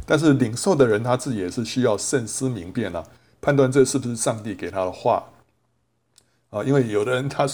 [0.06, 3.04] 但是领受的人他自己也是需要慎思明辨啊，
[3.40, 5.24] 判断这是不是上帝给他的话
[6.50, 6.64] 啊。
[6.64, 7.46] 因为有的人他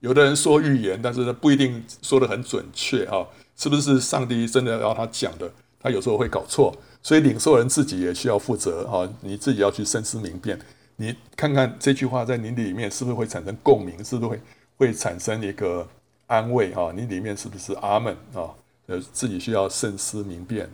[0.00, 3.26] 有的人说预言，但是他不一定说得很准确啊。
[3.56, 5.50] 是不是上帝真的要他讲的？
[5.80, 9.08] 他有时候会搞错，所以领受人自己也需要负责啊。
[9.22, 10.58] 你自己要去深思明辨，
[10.96, 14.40] 你看看这句话在你里面是不是会产生共鸣，是不是会
[14.76, 15.88] 会产生一个
[16.26, 16.92] 安慰啊？
[16.94, 18.50] 你里面是不是阿门啊？
[18.88, 20.68] 呃，自己需要慎思明辨。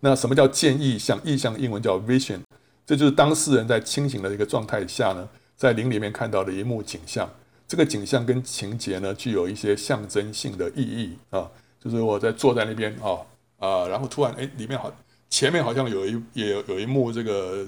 [0.00, 1.18] 那什么叫见异象？
[1.24, 2.40] 异象英文叫 vision，
[2.84, 7.30] 这就是当事人在清醒的一个状态下呢，在灵里面看到的一幕景象。
[7.70, 11.48] 这个景象跟情节呢，具有一些象征性的意义啊。
[11.78, 13.22] 就是我在坐在那边啊
[13.60, 14.92] 啊，然后突然哎，里面好
[15.28, 17.64] 前面好像有一也有有一幕这个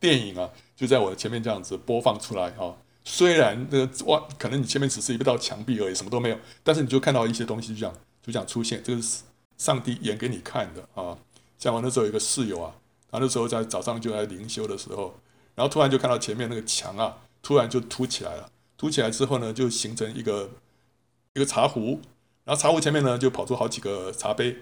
[0.00, 2.74] 电影啊，就在我的前面这样子播放出来啊。
[3.04, 7.94] 虽然这个哇，可能你前面只是一道墙壁而已，什么都没有，但是你就看到一些东西，就这样。
[8.24, 9.22] 就这样出现，这个是
[9.58, 11.16] 上帝演给你看的啊！
[11.58, 12.74] 像我那时候有一个室友啊，
[13.10, 15.14] 他那时候在早上就在灵修的时候，
[15.54, 18.50] 然后突然就看到前面那个墙啊，突然就凸起来了。
[18.84, 20.50] 煮起来之后呢，就形成一个
[21.32, 21.98] 一个茶壶，
[22.44, 24.58] 然后茶壶前面呢就跑出好几个茶杯，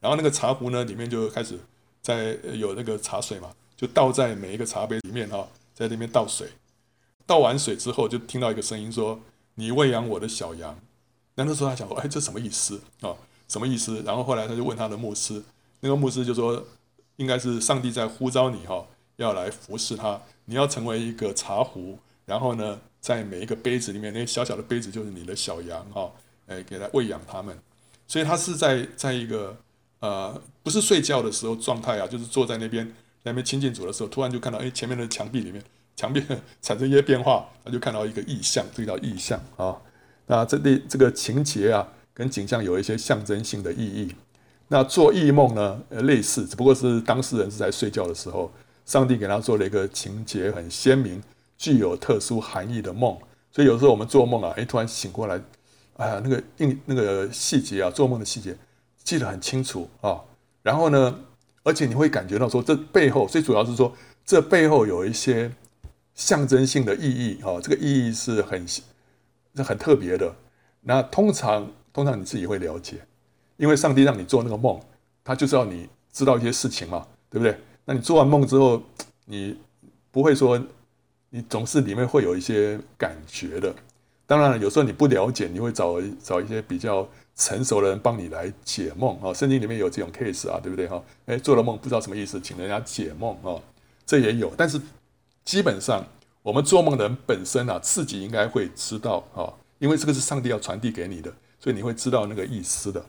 [0.00, 1.58] 然后那个茶壶呢里面就开始
[2.00, 6.48] 在有那个茶水嘛，就倒在每一个茶杯里面哈，在这边倒水。
[7.26, 9.20] 倒完水之后，就听到一个声音说
[9.56, 10.80] ：“你喂养我的小羊。”
[11.36, 13.12] 那那时候他想说，哎，这什么意思啊？
[13.46, 14.02] 什么意思？
[14.06, 15.42] 然后后来他就问他的牧师，
[15.80, 16.64] 那个牧师就说，
[17.16, 18.86] 应该是上帝在呼召你哈，
[19.16, 26.10] 要来服侍他，你要成为一个茶壶，然后呢，在每一个杯子里面，那小小的杯子就是你的小羊哈，
[26.48, 27.56] 哎，给他喂养他们。
[28.08, 29.56] 所以他是在在一个
[30.00, 32.84] 呃，不是睡觉的时候状态啊，就是坐在那边
[33.22, 35.62] 在那边亲近主的时候，突然就看到，哎，前面的墙壁里面，
[35.94, 36.20] 墙壁
[36.60, 39.76] 产生一些变化，他就看到一个意象，这个叫意象啊。
[40.26, 44.12] 那这里这个情节啊，跟景象有一些象征性的意义。
[44.66, 48.50] 那做异梦呢，呃，类似，只不过是当事人是在睡觉的时候，
[48.84, 51.22] 上帝给他做了一个情节很鲜明、
[51.56, 53.16] 具有特殊含义的梦。
[53.50, 55.40] 所以有时候我们做梦啊，哎，突然醒过来，
[55.96, 58.56] 哎呀，那个印那个细节啊，做梦的细节
[59.02, 60.20] 记得很清楚啊。
[60.62, 61.20] 然后呢，
[61.62, 65.50] 而且你会感觉到说，这背后最主要是说，这背后有一些
[66.14, 68.66] 象征性的意义啊，这个意义是很。
[69.56, 70.36] 是很特别的，
[70.82, 72.96] 那通常通常你自己会了解，
[73.56, 74.78] 因为上帝让你做那个梦，
[75.24, 77.58] 他就是要你知道一些事情嘛，对不对？
[77.86, 78.82] 那你做完梦之后，
[79.24, 79.56] 你
[80.10, 80.62] 不会说，
[81.30, 83.74] 你总是里面会有一些感觉的。
[84.28, 89.32] 当然了，有时候你不了解，你会找找一些比较成熟的人帮你来解梦啊。
[89.32, 91.00] 圣经里面有这种 case 啊，对不对哈？
[91.26, 93.54] 哎，做了梦不知道什么意思，请人家解梦啊，
[94.04, 94.52] 这也有。
[94.56, 94.80] 但是
[95.44, 96.04] 基本上，
[96.42, 99.46] 我们做梦的人本身啊，自己应该会知道啊，
[99.78, 103.04] 因为这个是上帝要传递给你的，所以你会知道那个意思的。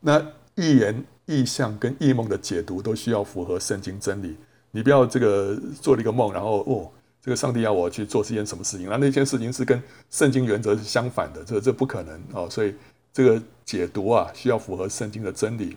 [0.00, 0.22] 那
[0.56, 4.36] 预言、意象跟异梦的解读都需要符合圣经真理。
[4.70, 6.92] 你不要这个做了一个梦，然后哦。
[7.26, 12.48] 这个上帝要我去做这件什么事情，那那件事情是跟圣经原则是相反的，这这不可能哦。
[12.48, 12.72] 所以
[13.12, 15.76] 这个解读啊，需要符合圣经的真理。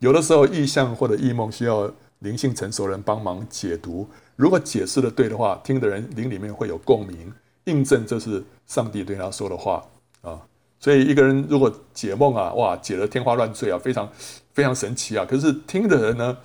[0.00, 4.04] 有的时候异象或者异梦需要灵性成熟人帮忙解读。
[4.34, 7.32] 如果解释的对的话，听的人灵里面会有共鸣，
[7.66, 9.86] 印证这是上帝对他说的话
[10.22, 10.40] 啊。
[10.80, 14.10] 所以一个人如果解梦啊，哇，解得天花乱坠啊，非常
[14.52, 15.24] 非常神奇啊。
[15.24, 16.36] 可是听的人呢，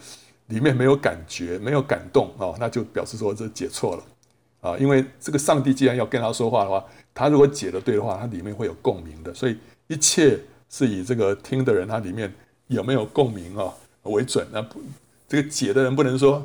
[0.50, 4.04] 里面没有感觉，没有感动啊，那就表示说这解错了。
[4.66, 9.32] 啊，因为这个上帝既然要跟他说话的话，他如果解的对的话，他里面会有共鸣的。
[9.32, 10.40] 所以一切
[10.72, 12.34] 是以这个听的人他里面
[12.66, 14.44] 有没有共鸣啊为准。
[14.52, 14.82] 那不，
[15.30, 16.44] 这个解的人不能说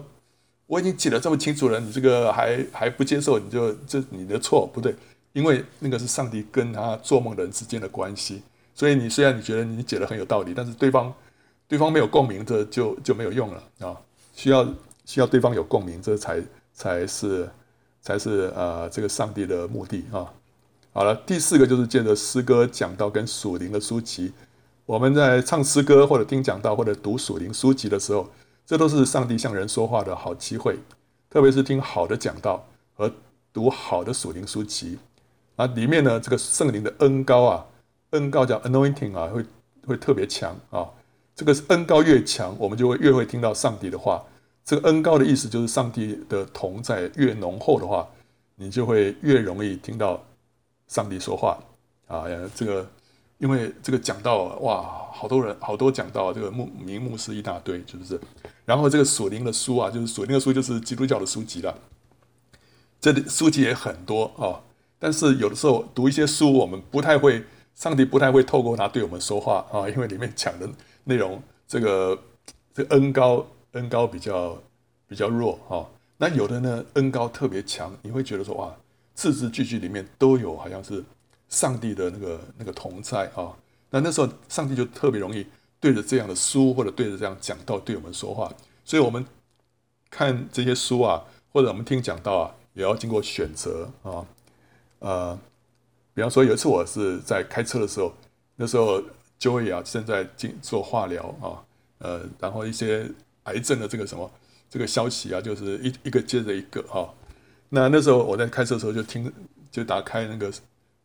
[0.66, 4.94] 我已经解得这么清楚了，你这个还还不接受，你就这你的错不对。
[5.32, 8.42] 因为那个是上帝跟他做梦的人之间的关系。
[8.74, 11.10] 所以你虽然你觉得你解得很有道理，但是对方
[11.66, 13.96] 对方没有共鸣，这就就没有用了啊。
[14.34, 14.68] 需要
[15.06, 16.42] 需要对方有共鸣，这才
[16.74, 17.48] 才是。
[18.00, 20.32] 才是呃，这个上帝的目的啊。
[20.92, 24.32] 好了，第四个就是借着诗歌讲道跟属灵的书籍。
[24.86, 28.28] 我们在唱诗歌或者听讲道或者读属灵书籍的时候，
[28.66, 30.76] 这都是上帝向人说话的好机会。
[31.30, 33.12] 特别是听好的讲道和
[33.52, 34.98] 读好的属灵书籍
[35.54, 37.66] 啊，里面呢，这个圣灵的恩膏啊，
[38.10, 39.44] 恩膏叫 anointing 啊，会
[39.86, 40.88] 会特别强啊。
[41.36, 44.24] 这个恩膏越强，我们就会越会听到上帝的话。
[44.70, 48.08] 这个恩高的意思就是上帝的同在越浓厚的话，
[48.54, 50.24] 你就会越容易听到
[50.86, 51.58] 上帝说话
[52.06, 52.26] 啊。
[52.54, 52.88] 这个
[53.38, 58.20] 因为这个讲到哇，好多人好多讲到，这个牧名牧师一大堆，是不是？
[58.64, 61.76] 然后这个属灵的书啊，就是属灵的书，就是基督教的书籍了。
[63.00, 64.62] 这里书籍也很多啊，
[65.00, 67.42] 但是有的时候读一些书，我们不太会，
[67.74, 70.68] 上帝不太会透过它对我们说话啊，因为里面讲的
[71.02, 72.16] 内容，这个
[72.72, 73.44] 这个恩高。
[73.72, 74.58] 恩高比较
[75.06, 78.74] 比较弱哈，那有的呢，恩高特别强，你会觉得说哇，
[79.14, 81.04] 字字句句里面都有好像是
[81.48, 83.56] 上帝的那个那个同在啊。
[83.90, 85.46] 那那时候上帝就特别容易
[85.78, 88.52] 对着这样的书或者对着这样讲道对我们说话，
[88.84, 89.24] 所以我们
[90.10, 94.26] 看这些书啊，或者我们听讲道啊，也要经过选择啊。
[94.98, 95.38] 呃，
[96.12, 98.12] 比方说有一次我是在开车的时候，
[98.56, 99.00] 那时候
[99.38, 101.62] Joey 啊正在进做化疗啊，
[101.98, 103.08] 呃，然后一些。
[103.50, 104.30] 癌症的这个什么
[104.68, 107.12] 这个消息啊，就是一一个接着一个哈。
[107.68, 109.32] 那那时候我在开车的时候就听，
[109.70, 110.52] 就打开那个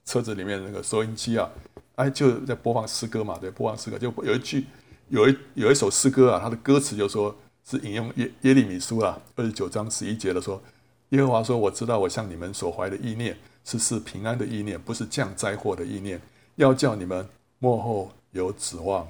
[0.06, 1.50] 车子里面那个收音机啊，
[1.96, 4.66] 哎就在播放诗歌嘛，对，播放诗歌就有一句
[5.10, 10.62] 有一有一首诗歌啊，它的歌词就说是引用耶耶利米书啊二十九章十一节的说，
[11.10, 16.20] 耶和华说，我知道我向你们所怀的意念是是平安的意念，不是降灾祸的意念，
[16.56, 17.28] 要叫你们
[17.60, 19.08] 末后有指望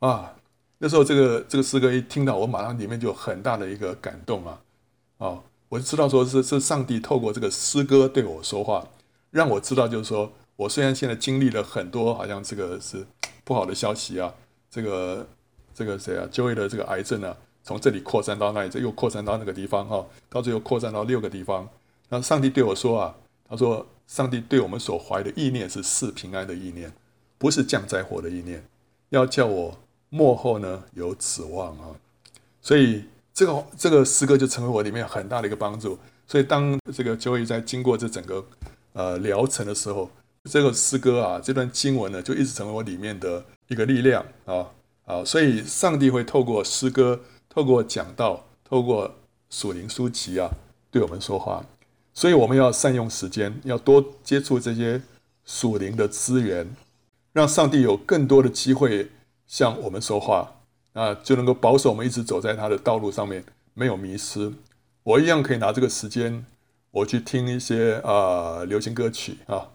[0.00, 0.34] 啊。
[0.80, 4.60] 那时候，这个这个诗歌一听到，我马上里面就有很大的一个感动啊！
[5.18, 8.86] 啊，我就知道说是是上帝透过这个诗歌对我说话，
[9.32, 13.04] 让我知道就是说我虽然现在经历了很多好像这个是
[13.42, 14.32] 不好的消息啊，
[14.70, 15.26] 这个
[15.74, 21.68] 这个谁啊，Joey 的这个癌症啊，从这里扩散到那里，这又扩散到那个地方哈，到最后扩散到六个地方。
[22.08, 23.16] 那上帝对我说啊，
[23.48, 26.92] 他说上帝对我们所怀的意念是赐平安的意念，
[27.36, 28.64] 不是降灾祸的意念，
[29.08, 29.76] 要叫我。
[30.10, 31.94] 末后呢有指望啊，
[32.62, 35.98] 所以这个这个诗歌就成为我里面很大的一个帮助。
[36.26, 38.44] 所以当这个 joy 在经过这整个
[38.92, 40.10] 呃疗程的时候，
[40.44, 44.66] 这个诗歌啊，这段经文呢，就一直成为我里面的一个力量啊
[45.06, 45.24] 啊！
[45.24, 49.14] 所以上帝会透过诗歌、透过讲道、透过
[49.48, 50.50] 属灵书籍啊，
[50.90, 51.64] 对我们说话。
[52.12, 55.00] 所以我们要善用时间，要多接触这些
[55.46, 56.68] 属灵的资源，
[57.32, 59.10] 让上帝有更多的机会。
[59.48, 60.60] 向我们说话，
[60.92, 64.52] 啊，就能够保守我们一直走在他的道路上面，没有迷失。
[65.02, 66.44] 我一样可以拿这个时间，
[66.90, 69.70] 我去听一些啊、流行歌曲啊，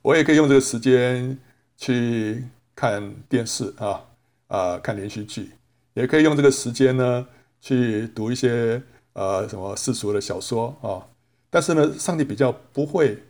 [0.00, 1.38] 我也可以用这个时间
[1.76, 4.06] 去看电视啊
[4.48, 5.52] 啊、看连续剧，
[5.92, 7.26] 也可以用这个时间呢
[7.60, 11.04] 去读一些呃什么世俗的小说啊。
[11.50, 13.22] 但是呢，上帝比较不会，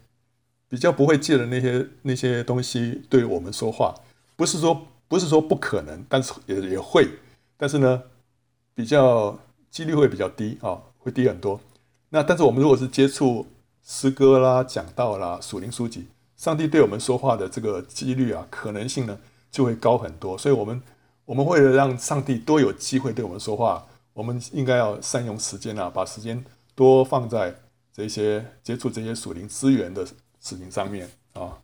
[0.69, 3.93] 比较不会借着那些那些东西对我们说话，
[4.37, 4.87] 不是说。
[5.11, 7.05] 不是说不可能，但是也也会，
[7.57, 8.01] 但是呢，
[8.77, 9.37] 比较
[9.69, 11.59] 几率会比较低啊、会低很多。
[12.11, 13.45] 那但是我们如果是接触
[13.83, 19.19] 诗歌啦、讲道啦、属灵书籍，上帝对我们说话的这个几率啊，可能性呢
[19.51, 20.39] 就会高很多。
[20.39, 20.81] 所以，我们
[21.25, 26.45] 我们为了让上帝多有机会对我们说话，我们应该要善用时间啊，把时间
[26.77, 27.53] 多放在
[27.93, 31.59] 这些接触这些属灵资源的事情上面啊。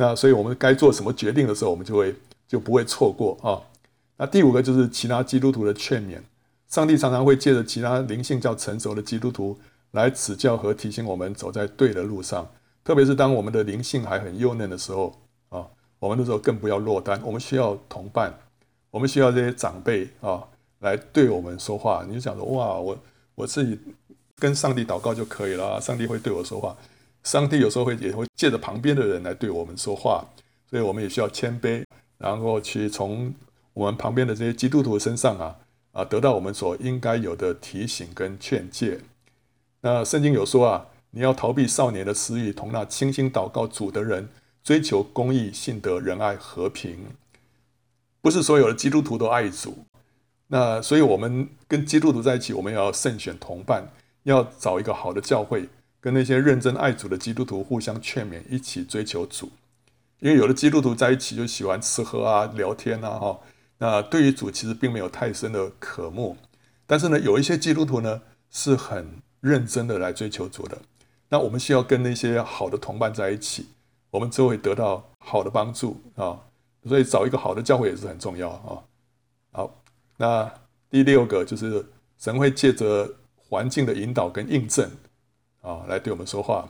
[0.00, 2.14] 那所以我们该做什么决定的时候，我们就会
[2.48, 3.60] 就不会错过啊。
[4.16, 6.18] 那第五个就是其他基督徒的劝勉，
[6.68, 9.58] 上帝常常会借着其他灵性较成熟的基督徒
[9.90, 12.50] 来指教和提醒我们走在对的路上，
[12.82, 15.14] 特别是当我们的灵性还很幼嫩的时候
[15.50, 15.66] 啊，
[15.98, 18.32] 我们那时候更不要落单，我们需要同伴，
[18.90, 20.42] 我们需要这些长辈啊
[20.78, 22.06] 来对我们说话。
[22.08, 22.96] 你就想说哇，我
[23.34, 23.78] 我自己
[24.38, 26.74] 跟上帝祷告就可以了，上帝会对我说话。
[27.24, 30.24] 上帝有时候会也会借着旁边的人来对我们说话，
[30.68, 31.84] 所以我们也需要谦卑，
[32.18, 33.34] 然后去从。
[33.72, 35.56] 我们旁边的这些基督徒身上啊
[35.92, 39.00] 啊，得到我们所应该有的提醒跟劝诫。
[39.80, 44.28] 那圣经有说啊，你要逃避少年的私欲，同那倾心祷告主的人，
[44.64, 46.98] 追求公义、信德、仁爱、和平。
[48.20, 49.86] 不是所有的基督徒都爱主，
[50.48, 53.88] 那所以我们跟基督徒在一起，我们要慎选同伴，
[54.24, 55.68] 要找一个好的教会，
[56.00, 59.50] 跟那些认真爱主的基督徒互相劝勉，一起追求主。
[60.20, 63.40] 因为有的基督徒在一起就喜欢吃喝啊、聊天啊，哈。
[63.78, 66.36] 那对于主其实并没有太深的渴慕，
[66.86, 70.76] 但是呢，有一些基督徒呢是很认真的来追求主的。
[71.30, 73.68] 那我们需要跟那些好的同伴在一起，
[74.10, 76.40] 我们就会得到好的帮助啊。
[76.86, 78.84] 所以找一个好的教会也是很重要啊。
[79.52, 79.82] 好，
[80.18, 80.52] 那
[80.90, 81.86] 第六个就是
[82.18, 84.90] 神会借着环境的引导跟印证
[85.60, 86.68] 啊来对我们说话。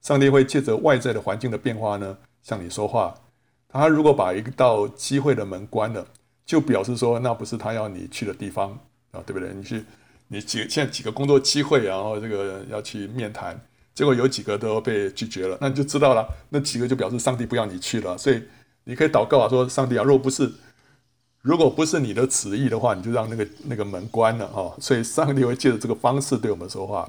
[0.00, 3.14] 上帝会借着外在的环境的变化呢向你说话。
[3.68, 6.06] 他如果把一道机会的门关了。
[6.44, 8.76] 就表示说，那不是他要你去的地方
[9.12, 9.54] 啊，对不对？
[9.54, 9.84] 你去，
[10.26, 13.58] 你几现在几个工作机会，然后这个要去面谈，
[13.94, 18.18] 结果有几个都被拒绝了，那你就知道了，那几个就表示上帝不要你去了。
[18.18, 18.42] 所以
[18.84, 20.52] 你可以祷告啊，说上帝啊，如果不是，
[21.42, 24.74] 如果不是你的旨意的话，你就让那个那个门关了啊。
[24.80, 27.08] 所以上帝会借着这个方式对我们说话，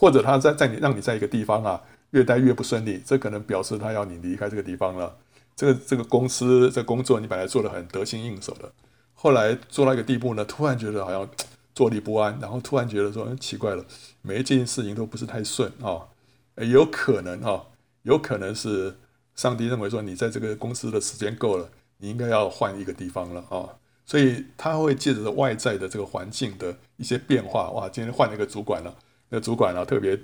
[0.00, 1.78] 或者他在在你让你在一个地方啊
[2.12, 5.14] 越待越不顺利，这可能表示他要你离开这个地方了。
[5.54, 8.72] 这个这个公司这工作你本来做得很得心应手的，
[9.12, 11.28] 后来做到一个地步呢，突然觉得好像
[11.74, 13.84] 坐立不安，然后突然觉得说，奇怪了，
[14.22, 16.08] 每一件事情都不是太顺啊，
[16.56, 17.66] 有可能哈，
[18.04, 18.96] 有可能是
[19.34, 23.68] 上帝认为说你在这个公司的时间够了，你应该要换一个地方了啊，
[24.06, 28.94] 所以他会借着外在的这个环境的一些变化，哇，今天换了一个主管了，
[29.30, 30.14] 那主管啊特别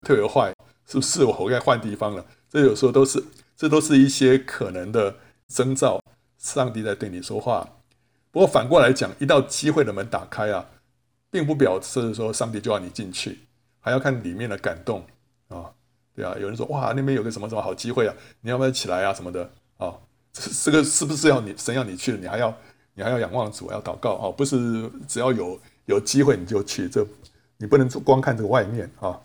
[0.00, 0.54] 特别坏，
[0.86, 2.24] 是不是我该换地方了？
[2.48, 3.22] 这有时候都是。
[3.54, 5.14] 这都是一些可能的
[5.46, 6.02] 征兆，
[6.36, 7.68] 上帝在对你说话。
[8.32, 10.66] 不过反过来讲，一道机会的门打开啊，
[11.30, 13.38] 并不表示说上帝就要你进去，
[13.78, 15.06] 还要看里面的感动
[15.46, 15.70] 啊。
[16.16, 19.94] 对啊，有人说哇，那边有个什么什么好机会啊，你要不要起来啊什么的啊？
[20.32, 22.12] 这这个是不是要你神要你去？
[22.14, 22.52] 你还要
[22.94, 24.32] 你还要仰望主，要祷告啊？
[24.36, 27.06] 不是只要有有机会你就去，这
[27.62, 29.18] 你不能光看这个外面啊。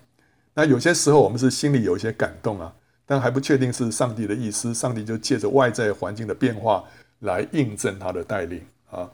[0.54, 2.74] 那有些时候我们是心里有一些感动啊。
[3.10, 6.84] 但还不确定是上帝的意思，上帝就借着外在环境的变化
[7.20, 9.10] 来印证他的带领啊。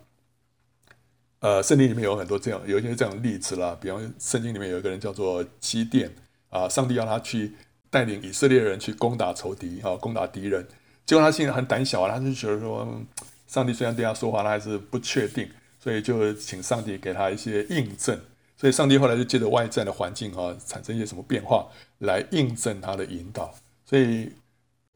[1.42, 6.12] 呃，圣经里面有很多这样有一些这样的例子啦，比方圣经里面有一个人叫做基甸
[6.50, 7.54] 啊，上帝要他去
[7.92, 10.66] 带领以色列人去攻打仇敌啊，攻打敌人，
[11.06, 13.00] 结果他现在很胆小啊，他就觉得说，
[13.46, 15.48] 上帝虽然对他说话，他还是不确定，
[15.80, 18.20] 所以就请上帝给他一些印证，
[18.64, 23.54] 所以上帝后来就借着外在的环境啊，产生一些什么变化来印证他的引导。
[23.84, 24.32] 所以，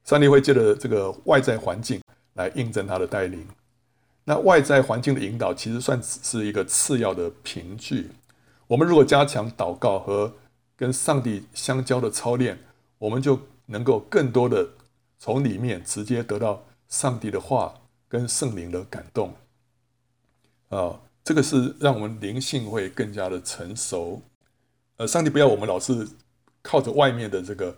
[0.06, 2.00] 上帝会借着这个外在环境
[2.36, 3.46] 来印证他的带领。
[4.24, 8.10] 那外在环境的引导，其实算是一个次要的凭据。
[8.68, 10.34] 我们如果加强祷告和
[10.78, 12.58] 跟上帝相交的操练，
[12.98, 14.66] 我们就能够更多的
[15.20, 17.74] 从里面直接得到上帝的话
[18.08, 19.34] 跟圣灵的感动。
[20.70, 24.22] 啊，这个是让我们灵性会更加的成熟。
[24.96, 26.08] 呃，上帝不要我们老是
[26.62, 27.76] 靠着外面的这个。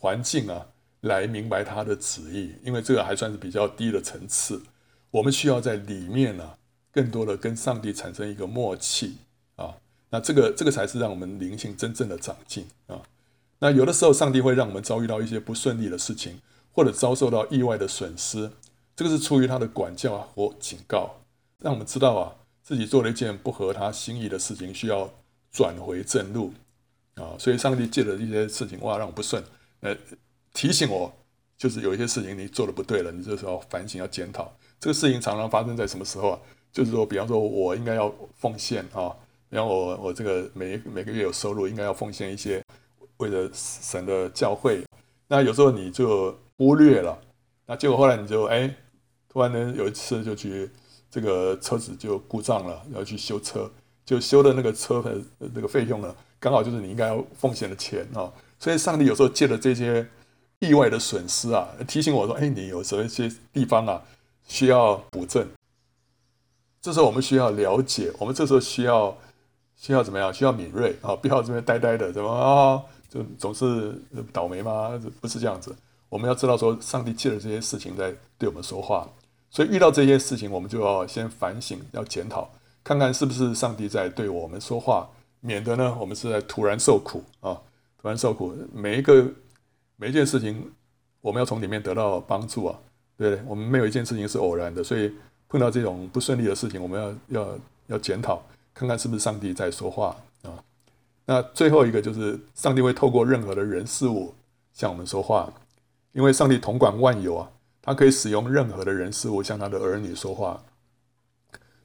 [0.00, 0.64] 环境啊，
[1.00, 4.62] 来明白他的旨意，因为这个还算是比较低的层次。
[5.10, 6.54] 我们需要在里面呢、
[6.92, 9.16] 更多的跟上帝产生一个默契
[9.56, 9.74] 啊。
[10.10, 13.02] 那这个这个才是让我们灵性真正的长进啊。
[13.58, 16.40] 那有的时候，上帝会让我们遭遇到一些不顺利的事情，
[16.70, 18.52] 或者遭受到意外的损失，
[18.94, 21.16] 这个是出于他的管教或警告，
[21.58, 22.36] 让我们知道啊，
[22.68, 25.10] 自己做了一件不合他心意的事情，需要
[25.50, 26.52] 转回正路
[27.14, 27.32] 啊。
[27.38, 29.42] 所以，上帝借了一些事情，哇，让我不顺。
[29.80, 29.96] 呃，
[30.52, 31.10] 提醒我，
[31.56, 34.54] 就是有一些事情你做的不对了，你这时候反省要检讨。
[34.78, 36.38] 这个事情常常发生在什么时候啊？
[36.70, 39.16] 就是说，比方说我应该要奉献啊，
[39.48, 42.62] 比方我我这个每每个月有收入，应该要奉献一些
[43.16, 44.84] 为了神的教会。
[45.26, 47.18] 那有时候你就忽略了，
[47.64, 48.76] 那结果后来你就哎，
[49.26, 50.68] 突然呢有一次就去
[51.10, 53.70] 这个车子就故障了，要去修车，
[54.04, 58.32] 就修的那个车的那个费用呢，刚好就是你应该要奉献的钱啊。
[58.58, 60.06] 所以上帝有时候借了这些
[60.58, 64.02] 意外的损失啊，提醒我说：“哎，你有时候一些地方啊
[64.46, 65.46] 需要补正。”
[66.82, 69.16] 这时候我们需要了解，我们这时候需要
[69.76, 70.32] 需要怎么样？
[70.32, 72.82] 需要敏锐啊，不要这边呆呆的，怎么啊？
[73.08, 74.00] 就总是
[74.32, 75.00] 倒霉吗？
[75.20, 75.74] 不是这样子。
[76.08, 79.08] 我们要知道说，上帝借了这些事情在对我们说话。
[79.50, 82.50] 所以遇到这些事情，我们就要先反省，要检讨，
[82.82, 85.08] 看看是不是上帝在对我们说话，
[85.40, 87.60] 免得呢我们是在突然受苦啊。
[88.00, 89.26] 突然受苦，每一个
[89.96, 90.70] 每一件事情，
[91.20, 92.78] 我们要从里面得到帮助啊，
[93.16, 93.42] 对？
[93.44, 95.12] 我们没有一件事情是偶然的，所以
[95.48, 98.40] 碰到这种不顺利的事情，我们要要要检讨，
[98.72, 100.62] 看看是不是上帝在说话啊。
[101.26, 104.32] 那最后一个就是，上帝会透过任何的人事物
[104.72, 105.52] 向我们说话，
[106.12, 107.50] 因为上帝统管万有啊，
[107.88, 110.62] 他可以使用任何的人事物向他的儿女说话。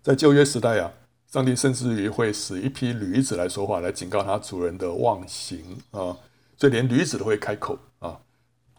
[0.02, 0.92] 在旧约时代啊。
[1.34, 6.14] 上帝甚至于会使一批驴子来说话，来警告他主人的妄行啊，
[6.56, 8.20] 所以连驴子都会开口啊。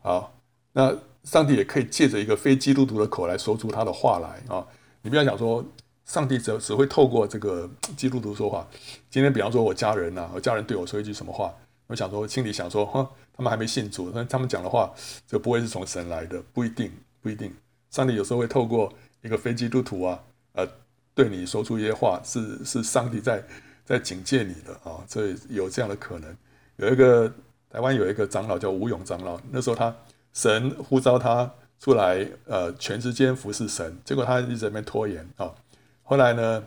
[0.01, 0.33] 好，
[0.73, 4.65] 那上帝也可以借着一个非基督徒的口来说出他的话来啊。
[5.03, 5.65] 你不要想说，
[6.05, 8.65] 上帝只只会透过这个基督徒说话。
[9.11, 11.53] 今天，比方说我家人呐，我家人对我说一句什么话，
[11.89, 14.95] 我想说，心里想说，哈，他们还没信主，但他们讲的话，
[15.27, 16.93] 这不会是从神来的，不一定，
[17.25, 17.51] 不一定。
[17.91, 20.23] 上帝有时候会透过一个非基督徒啊，
[20.53, 20.69] 呃。
[21.17, 23.41] 对你说出一些话，是是上帝在
[23.85, 26.37] 在警戒你的啊，所以有这样的可能。
[26.75, 27.33] 有一个
[27.71, 29.95] 台湾有一个长老叫吴勇长老，那时候他
[30.33, 31.49] 神呼召他
[31.79, 35.55] 出来，呃，全时间服侍神，结果他一直在那边拖延啊。
[36.03, 36.65] 后来呢，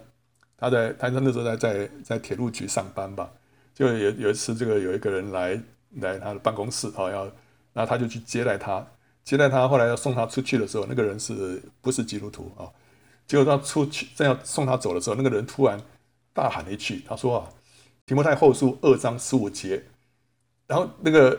[0.56, 3.30] 他在他那时候在在在铁路局上班吧，
[3.74, 5.62] 就有有一次这个有一个人来
[5.96, 7.26] 来他的办公室啊，要，
[7.74, 8.88] 然后他就去接待他，
[9.28, 12.64] 接待他，后来要送他出去的时候，那个人是不是基督徒啊？
[13.28, 15.78] 结果他出去正要送他走的时候，那个人突然
[16.32, 17.50] 大喊了一句：“他说啊，
[18.06, 19.84] 提摩太后书二章十五节。”
[20.66, 21.38] 然后那个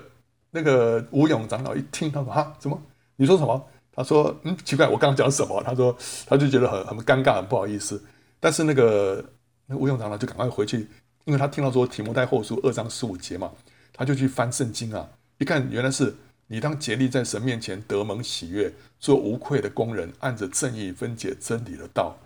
[0.51, 2.79] 那个吴勇长老一听，他说：“哈，怎么？
[3.17, 3.67] 你说什么？”
[3.97, 5.97] 他说：“嗯，奇怪，我刚刚讲什么？”他说
[6.29, 8.05] ：“他就觉得很很尴尬，很不好意思。”
[8.39, 9.25] 但是那个
[9.65, 10.87] 那吴勇长老就赶快回去，
[11.25, 13.51] 因为他听到说提摩太后书二章十五节嘛，
[13.95, 15.09] 他就去翻圣经啊，
[15.39, 16.15] 一看原来是。
[16.49, 22.19] 你当竭力在神面前得蒙喜悦，做无愧的工人，按着正义分解真理的道。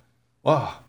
[0.43, 0.81] 哇！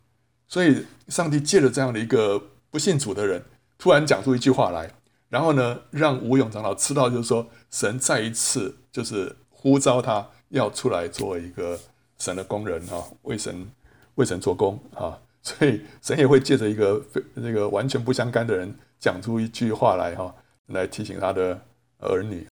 [0.46, 3.42] 所以上帝借着这样的一个不信主的人，
[3.76, 4.88] 突然讲出一句话来，
[5.28, 11.78] 然后呢，让吴勇长老知道，就是说神再一次就是呼召他要出来做一个
[12.18, 13.66] 神的工人啊，为神
[14.14, 15.18] 为神做工啊。
[15.42, 17.02] 所以神也会借着一个
[17.34, 20.32] 那个完全不相干的人讲出一句话来哈，
[20.66, 21.60] 来提醒他的
[21.98, 22.46] 儿女。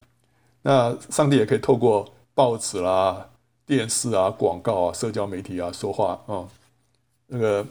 [0.64, 3.30] 那上帝也可以透过报纸啦、
[3.66, 6.47] 电视啊、广告啊、社交媒体啊说话啊、
[7.28, 7.66] 那个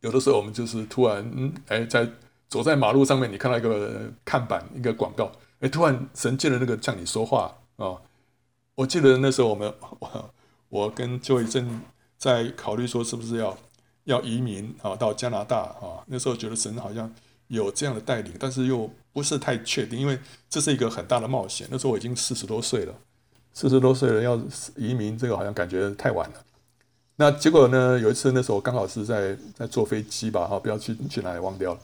[0.00, 2.08] 有的时候我们就是突然，嗯，哎，在
[2.48, 7.94] 走在马路上面，你看到一个看板、一个广告，哎，突然神借了那个向你说话啊、
[8.74, 9.72] 我记得那时候我们，
[10.68, 11.80] 我，跟就一正
[12.16, 13.56] 在考虑说是不是要
[14.04, 16.02] 要移民啊到加拿大啊。
[16.06, 17.12] 那时候觉得神好像
[17.46, 18.90] 有这样的带领，但是又。
[19.12, 21.66] 不是太确定，因为这是一个很大的冒险。
[21.70, 22.94] 那时候我已经四十多岁了，
[23.52, 24.40] 四十多岁了要
[24.76, 26.36] 移民，这个好像感觉太晚了。
[27.16, 27.98] 那结果呢？
[27.98, 31.80] 有一次那时候刚好是在在坐飞机吧，哈，不要去去哪里忘掉了。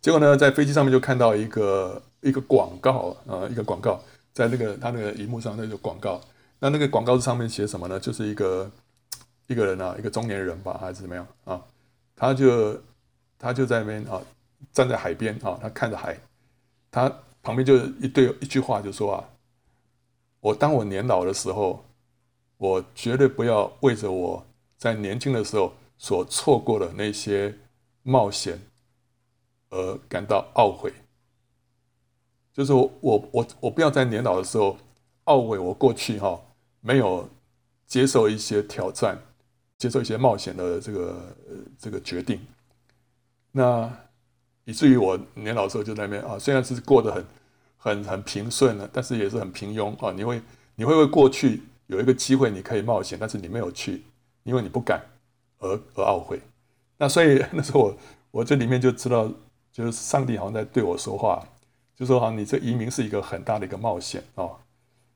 [0.00, 4.00] 结果呢，在飞机上面就看到一个一个广告啊，一个广告
[4.32, 6.20] 在那个他那个荧幕上那个广告。
[6.60, 7.98] 那那个广告上面写什么呢？
[7.98, 8.70] 就是一个
[9.48, 11.60] 一个人啊，一个中年人吧，还是怎么样啊？
[12.14, 12.80] 他就
[13.38, 14.22] 他就在那边啊，
[14.72, 16.16] 站在海边啊，他看着海。
[16.96, 19.28] 他旁边就一对一句话，就说啊，
[20.40, 21.84] 我当我年老的时候，
[22.56, 24.46] 我绝对不要为着我
[24.78, 27.54] 在年轻的时候所错过的那些
[28.02, 28.58] 冒险
[29.68, 30.90] 而感到懊悔。
[32.54, 34.78] 就是我我我我不要在年老的时候
[35.26, 36.40] 懊悔我过去哈
[36.80, 37.28] 没有
[37.86, 39.20] 接受一些挑战，
[39.76, 41.36] 接受一些冒险的这个
[41.78, 42.40] 这个决定。
[43.52, 44.05] 那。
[44.66, 47.24] 以至于我年老的时候就在那边啊，虽然是过得很、
[47.78, 50.12] 很、很平顺了，但是也是很平庸啊。
[50.14, 50.42] 你会、
[50.74, 54.02] 你会为过去有一个机会你可以冒险，但是你没有去，
[54.42, 55.00] 因为你不敢
[55.60, 56.40] 而而懊悔。
[56.98, 57.96] 那所以 那时候我
[58.32, 59.30] 我这里面就知道，
[59.72, 61.46] 就是上帝好像在对我说话，
[61.94, 64.50] 就说好像你这移民是一个很大的一个冒险啊。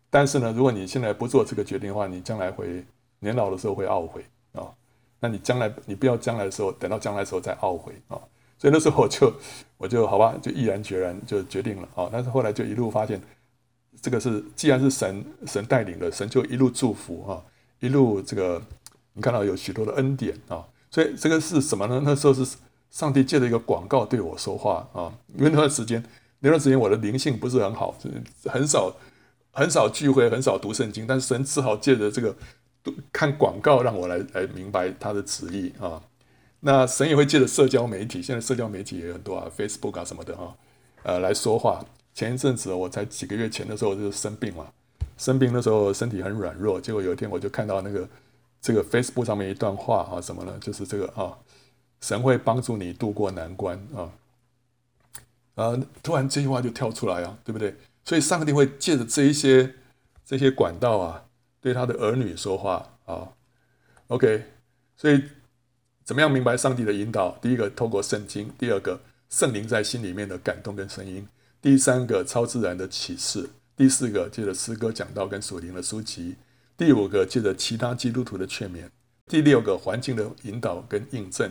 [0.08, 2.84] 但是呢，如果你现在不做这个决定的话，你将来会
[3.18, 4.70] 年老的时候会懊悔啊。
[5.18, 8.16] 那你将来你不要将来的时候，等到将来的时候再懊悔啊。
[8.60, 9.32] 所以那时候我就
[9.78, 12.10] 我就好吧，就毅然决然就决定了啊。
[12.12, 13.18] 但是后来就一路发现，
[14.02, 17.40] 这个是既然是神神带领的，神就一路祝福啊，
[17.80, 18.62] 一路这个
[19.14, 20.62] 你看到有许多的恩典啊。
[20.90, 22.02] 所以这个是什么呢？
[22.04, 22.56] 那时候是
[22.90, 25.10] 上帝借着一个广告对我说话啊。
[25.38, 26.04] 因为那段时间
[26.40, 27.96] 那段时间我的灵性不是很好，
[28.44, 28.94] 很少
[29.52, 32.36] 很少聚会，很少读圣经，但是神只好借着这个
[33.10, 36.02] 看广告让我来来明白他的旨意啊。
[36.62, 40.54] 那神也会借着社交媒体，现在社交媒体也很多啊，Facebook 啊什么的哈，
[41.04, 41.82] 呃来说话。
[42.12, 44.70] 前一阵子我才几个月前的时候就生病了，
[45.16, 48.06] 生病的时候身体很软弱，结果有一天我就看到那个
[48.60, 50.58] 这个 Facebook 上面一段话啊，什么呢？
[50.60, 51.38] 就是这个啊，
[52.02, 54.12] 神会帮助你度过难关啊，
[55.54, 57.74] 啊，突然这句话就跳出来啊，对不对？
[58.04, 59.76] 所以上帝会借着这一些
[60.26, 61.24] 这些管道啊，
[61.62, 63.30] 对他的儿女说话啊
[64.08, 64.44] ，OK，
[64.96, 65.24] 所以。
[66.10, 67.38] 怎么样明白上帝的引导？
[67.40, 71.22] 第一个，透过圣经；第二个，圣灵在心里面的感动跟声音；
[71.62, 73.44] 第三个，超自然的启示；
[73.76, 76.34] 第四个，借着诗歌讲道跟属灵的书籍；
[76.76, 78.88] 第五个，借着其他基督徒的劝勉；
[79.28, 81.50] 第六个，环境的引导跟印证；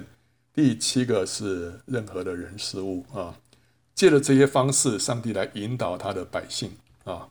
[0.53, 3.33] 第七个是任何的人事物啊。
[3.95, 6.73] 借着这些方式，上帝来引导他的百姓
[7.05, 7.29] 啊。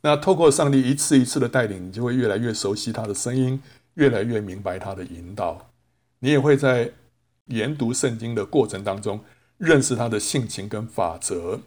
[0.00, 3.62] 那透过上帝一次一次的带领，你就会越来越熟悉他的声音，
[3.94, 5.70] 越来越明白他的引导。
[6.20, 6.90] 你也会在
[7.46, 9.20] 研读圣经的过程当中
[9.58, 11.60] 认识他的性情跟法则，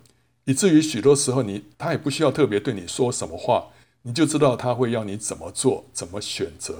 [0.44, 3.70] 以至于许多时候你他也不需要特别对你说什么话，
[4.02, 6.74] 你就知道他会要你怎么做、怎么选择，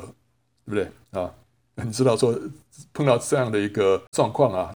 [0.66, 1.34] 对不对啊？
[1.76, 2.38] 你知道说
[2.92, 4.74] 碰到这样的一个状况啊，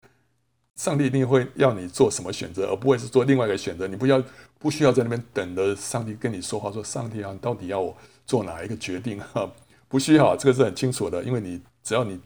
[0.77, 3.89] 上帝一定会要你做什么选择，而不会是做另外一个选择。
[3.89, 4.23] 你不要
[4.59, 9.51] 不需要在那边等着上帝跟你说话，说上帝啊，你到底要我做哪一个决定啊？
[9.89, 12.21] 不需要，这个是很清楚的，因为你只要你。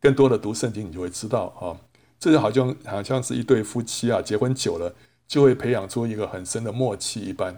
[0.00, 1.76] 更多的读圣经，你就会知道啊，
[2.18, 4.94] 这就好像好像是一对夫妻啊，结婚久了
[5.28, 7.56] 就会培养出一个很深的默契一般。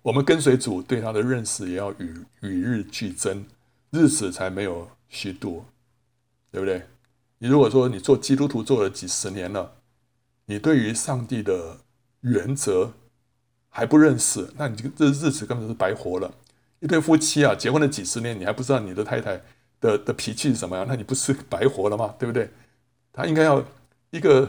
[0.00, 3.44] 我们跟随主，对他的认识也要与与日俱增，
[3.90, 5.64] 日子才没有虚度，
[6.50, 6.82] 对不对？
[7.38, 9.74] 你如果说你做基督徒做了几十年了，
[10.46, 11.78] 你对于上帝的
[12.22, 12.92] 原则
[13.68, 16.32] 还不认识，那你这日子根本是白活了。
[16.80, 19.40] 一对夫妻啊，结婚了几十年，你还不知道你的太太。
[19.82, 20.86] 的的脾气是什么样？
[20.88, 22.14] 那你不是白活了吗？
[22.18, 22.48] 对不对？
[23.12, 23.62] 他应该要
[24.10, 24.48] 一个，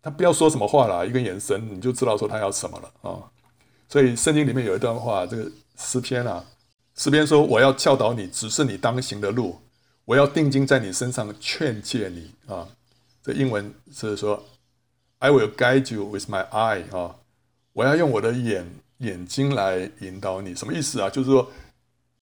[0.00, 3.20] 他不要说什么话了，一个眼神你就知道说他要什么了啊、
[3.88, 6.42] 所以圣经里面有一段话，这个诗篇啊，
[6.94, 9.60] 诗篇说：“我要教导你，指示你当行的路；
[10.06, 12.66] 我要定睛在你身上，劝诫你。”啊，
[13.22, 14.42] 这英文是说
[15.18, 17.16] ：“I will guide you with my eye。”啊，
[17.74, 18.66] 我要用我的眼
[18.98, 20.54] 眼睛来引导你。
[20.54, 21.10] 什么意思啊？
[21.10, 21.50] 就是说。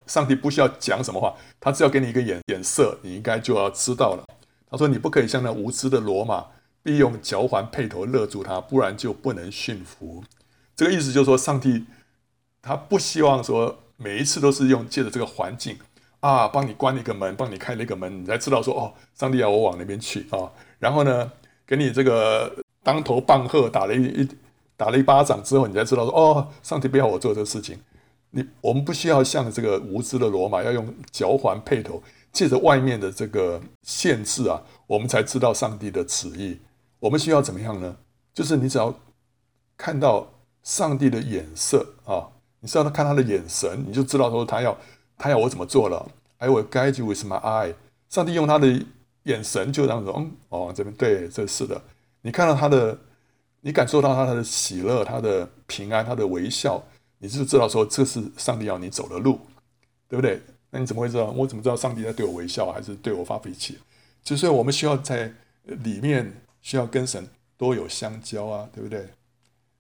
[0.06, 4.24] 上帝不需要讲什么话，他只要给你一个眼眼色，你应该就要知道了。
[4.70, 6.44] 他说：“你不可以像那无知的罗马，
[6.82, 10.24] 必用嚼环配头勒住他，不然就不能驯服。”
[10.74, 11.84] 这个意思就是说，上帝
[12.60, 15.78] 他不希望说每一次都是用借着这个环境
[16.18, 20.50] 啊，帮你关了一个门，帮你开了一个门，你才知道说哦，上帝要我往那边去啊。
[20.80, 21.30] 然后呢，
[21.64, 22.52] 给你这个
[22.82, 24.28] 当头棒喝，打了一一
[24.76, 27.78] 打了一巴掌之后，你才知道说哦，上帝不要我做这个事情。
[28.36, 36.58] 你我们不需要像这个无知的罗马，要用脚环配头，借着外面的这个限制啊，我们才知道上帝的旨意。
[36.98, 37.96] 我们需要怎么样呢？
[38.34, 38.92] 就是你只要
[39.76, 40.28] 看到
[40.64, 42.26] 上帝的眼色啊，
[42.58, 44.76] 你知道他看他的眼神，你就知道说他要
[45.16, 46.04] 他要我怎么做了。
[46.38, 47.74] I will guide you with my eye。
[48.08, 48.66] 上帝用他的
[49.22, 51.80] 眼神就让说，嗯，哦，这边对，这是的。
[52.22, 52.98] 你看到他的，
[53.60, 56.82] 你感受到他的喜乐，他的平安，他的微笑。
[57.24, 59.40] 你是知道说这是上帝要你走的路，
[60.10, 60.38] 对不对？
[60.68, 61.30] 那你怎么会知道？
[61.30, 63.78] 我怎么知道上帝在对我微笑，还是对我发脾气？
[64.22, 65.32] 就是我们需要在
[65.64, 69.08] 里面需要跟神多有相交啊，对不对？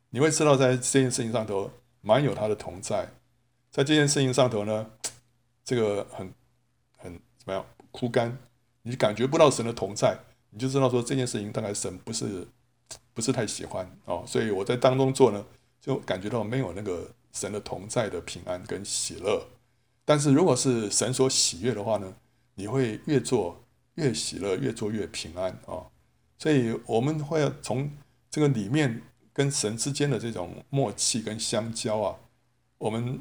[0.08, 1.70] 你会知道在这件事情上头
[2.00, 3.06] 满有他的同在，
[3.70, 4.86] 在这件事情上头呢，
[5.66, 6.32] 这个很
[6.96, 8.34] 很怎么样枯干，
[8.80, 10.18] 你感觉不到神的同在，
[10.48, 12.48] 你就知道说这件事情大概神不是
[13.12, 15.44] 不是太喜欢哦，所以我在当中做呢，
[15.78, 17.06] 就感觉到没有那个。
[17.34, 19.44] 神的同在的平安跟喜乐，
[20.04, 22.14] 但是如果是神所喜悦的话呢，
[22.54, 23.60] 你会越做
[23.96, 25.84] 越喜乐，越做越平安啊、
[26.38, 27.90] 所以我们会从
[28.30, 32.16] 这个里面跟神之间的这种默契跟相交啊，
[32.78, 33.18] 我们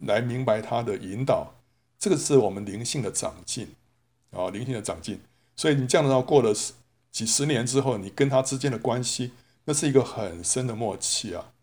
[0.00, 1.54] 来明白他的引导，
[1.98, 3.68] 这个是我们灵性的长进
[4.30, 5.18] 啊，灵性的长进。
[5.56, 6.52] 所以你这样的话过了
[7.10, 9.32] 几十年之后，你跟他之间的关系，
[9.64, 11.53] 那是一个很深的默契啊。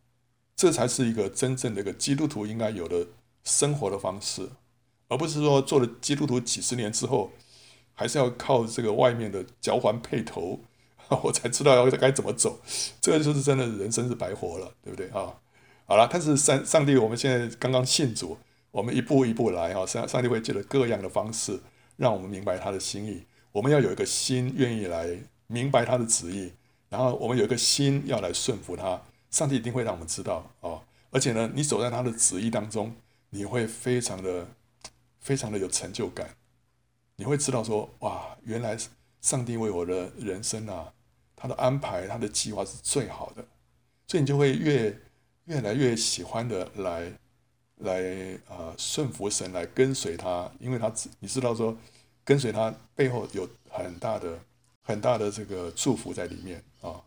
[0.62, 3.07] 这才是一个真正的一个基督徒应该有的
[3.43, 4.47] 生活的方式，
[5.07, 7.32] 而不是说做了基督徒几十年之后，
[7.95, 10.59] 还是要靠这个外面的交环配头，
[11.24, 12.59] 我才知道要该怎么走。
[13.01, 15.34] 这个就是真的人生是白活了，对不对啊？
[15.88, 18.38] 好了，但是上上帝，我们现在刚刚信主，
[18.70, 21.59] 我们一步一步来哈，上上帝会借着各样的方式，
[21.97, 23.24] 让我们明白他的心意。
[23.51, 26.53] 我们要有一个心愿意来明白他的旨意，
[26.88, 29.01] 然后我们有一个心要来顺服他，
[29.32, 30.79] 上帝一定会让我们知道啊。
[31.09, 32.95] 而且呢，你走在他的旨意当中，
[33.32, 34.47] 你会非常的、
[35.19, 36.36] 非常的有成就感。
[37.17, 38.77] 你会知道说，哇，原来
[39.19, 40.93] 上帝为我的人生啊，
[41.36, 43.45] 他的安排、他的计划是最好的，
[44.07, 44.97] 所以你就会越
[45.45, 47.11] 越来越喜欢的来
[47.77, 48.01] 来
[48.47, 51.77] 啊、呃、顺服神，来跟随他，因为他你知道说，
[52.23, 54.39] 跟随他背后有很大的、
[54.82, 57.01] 很大的这个祝福在里面啊。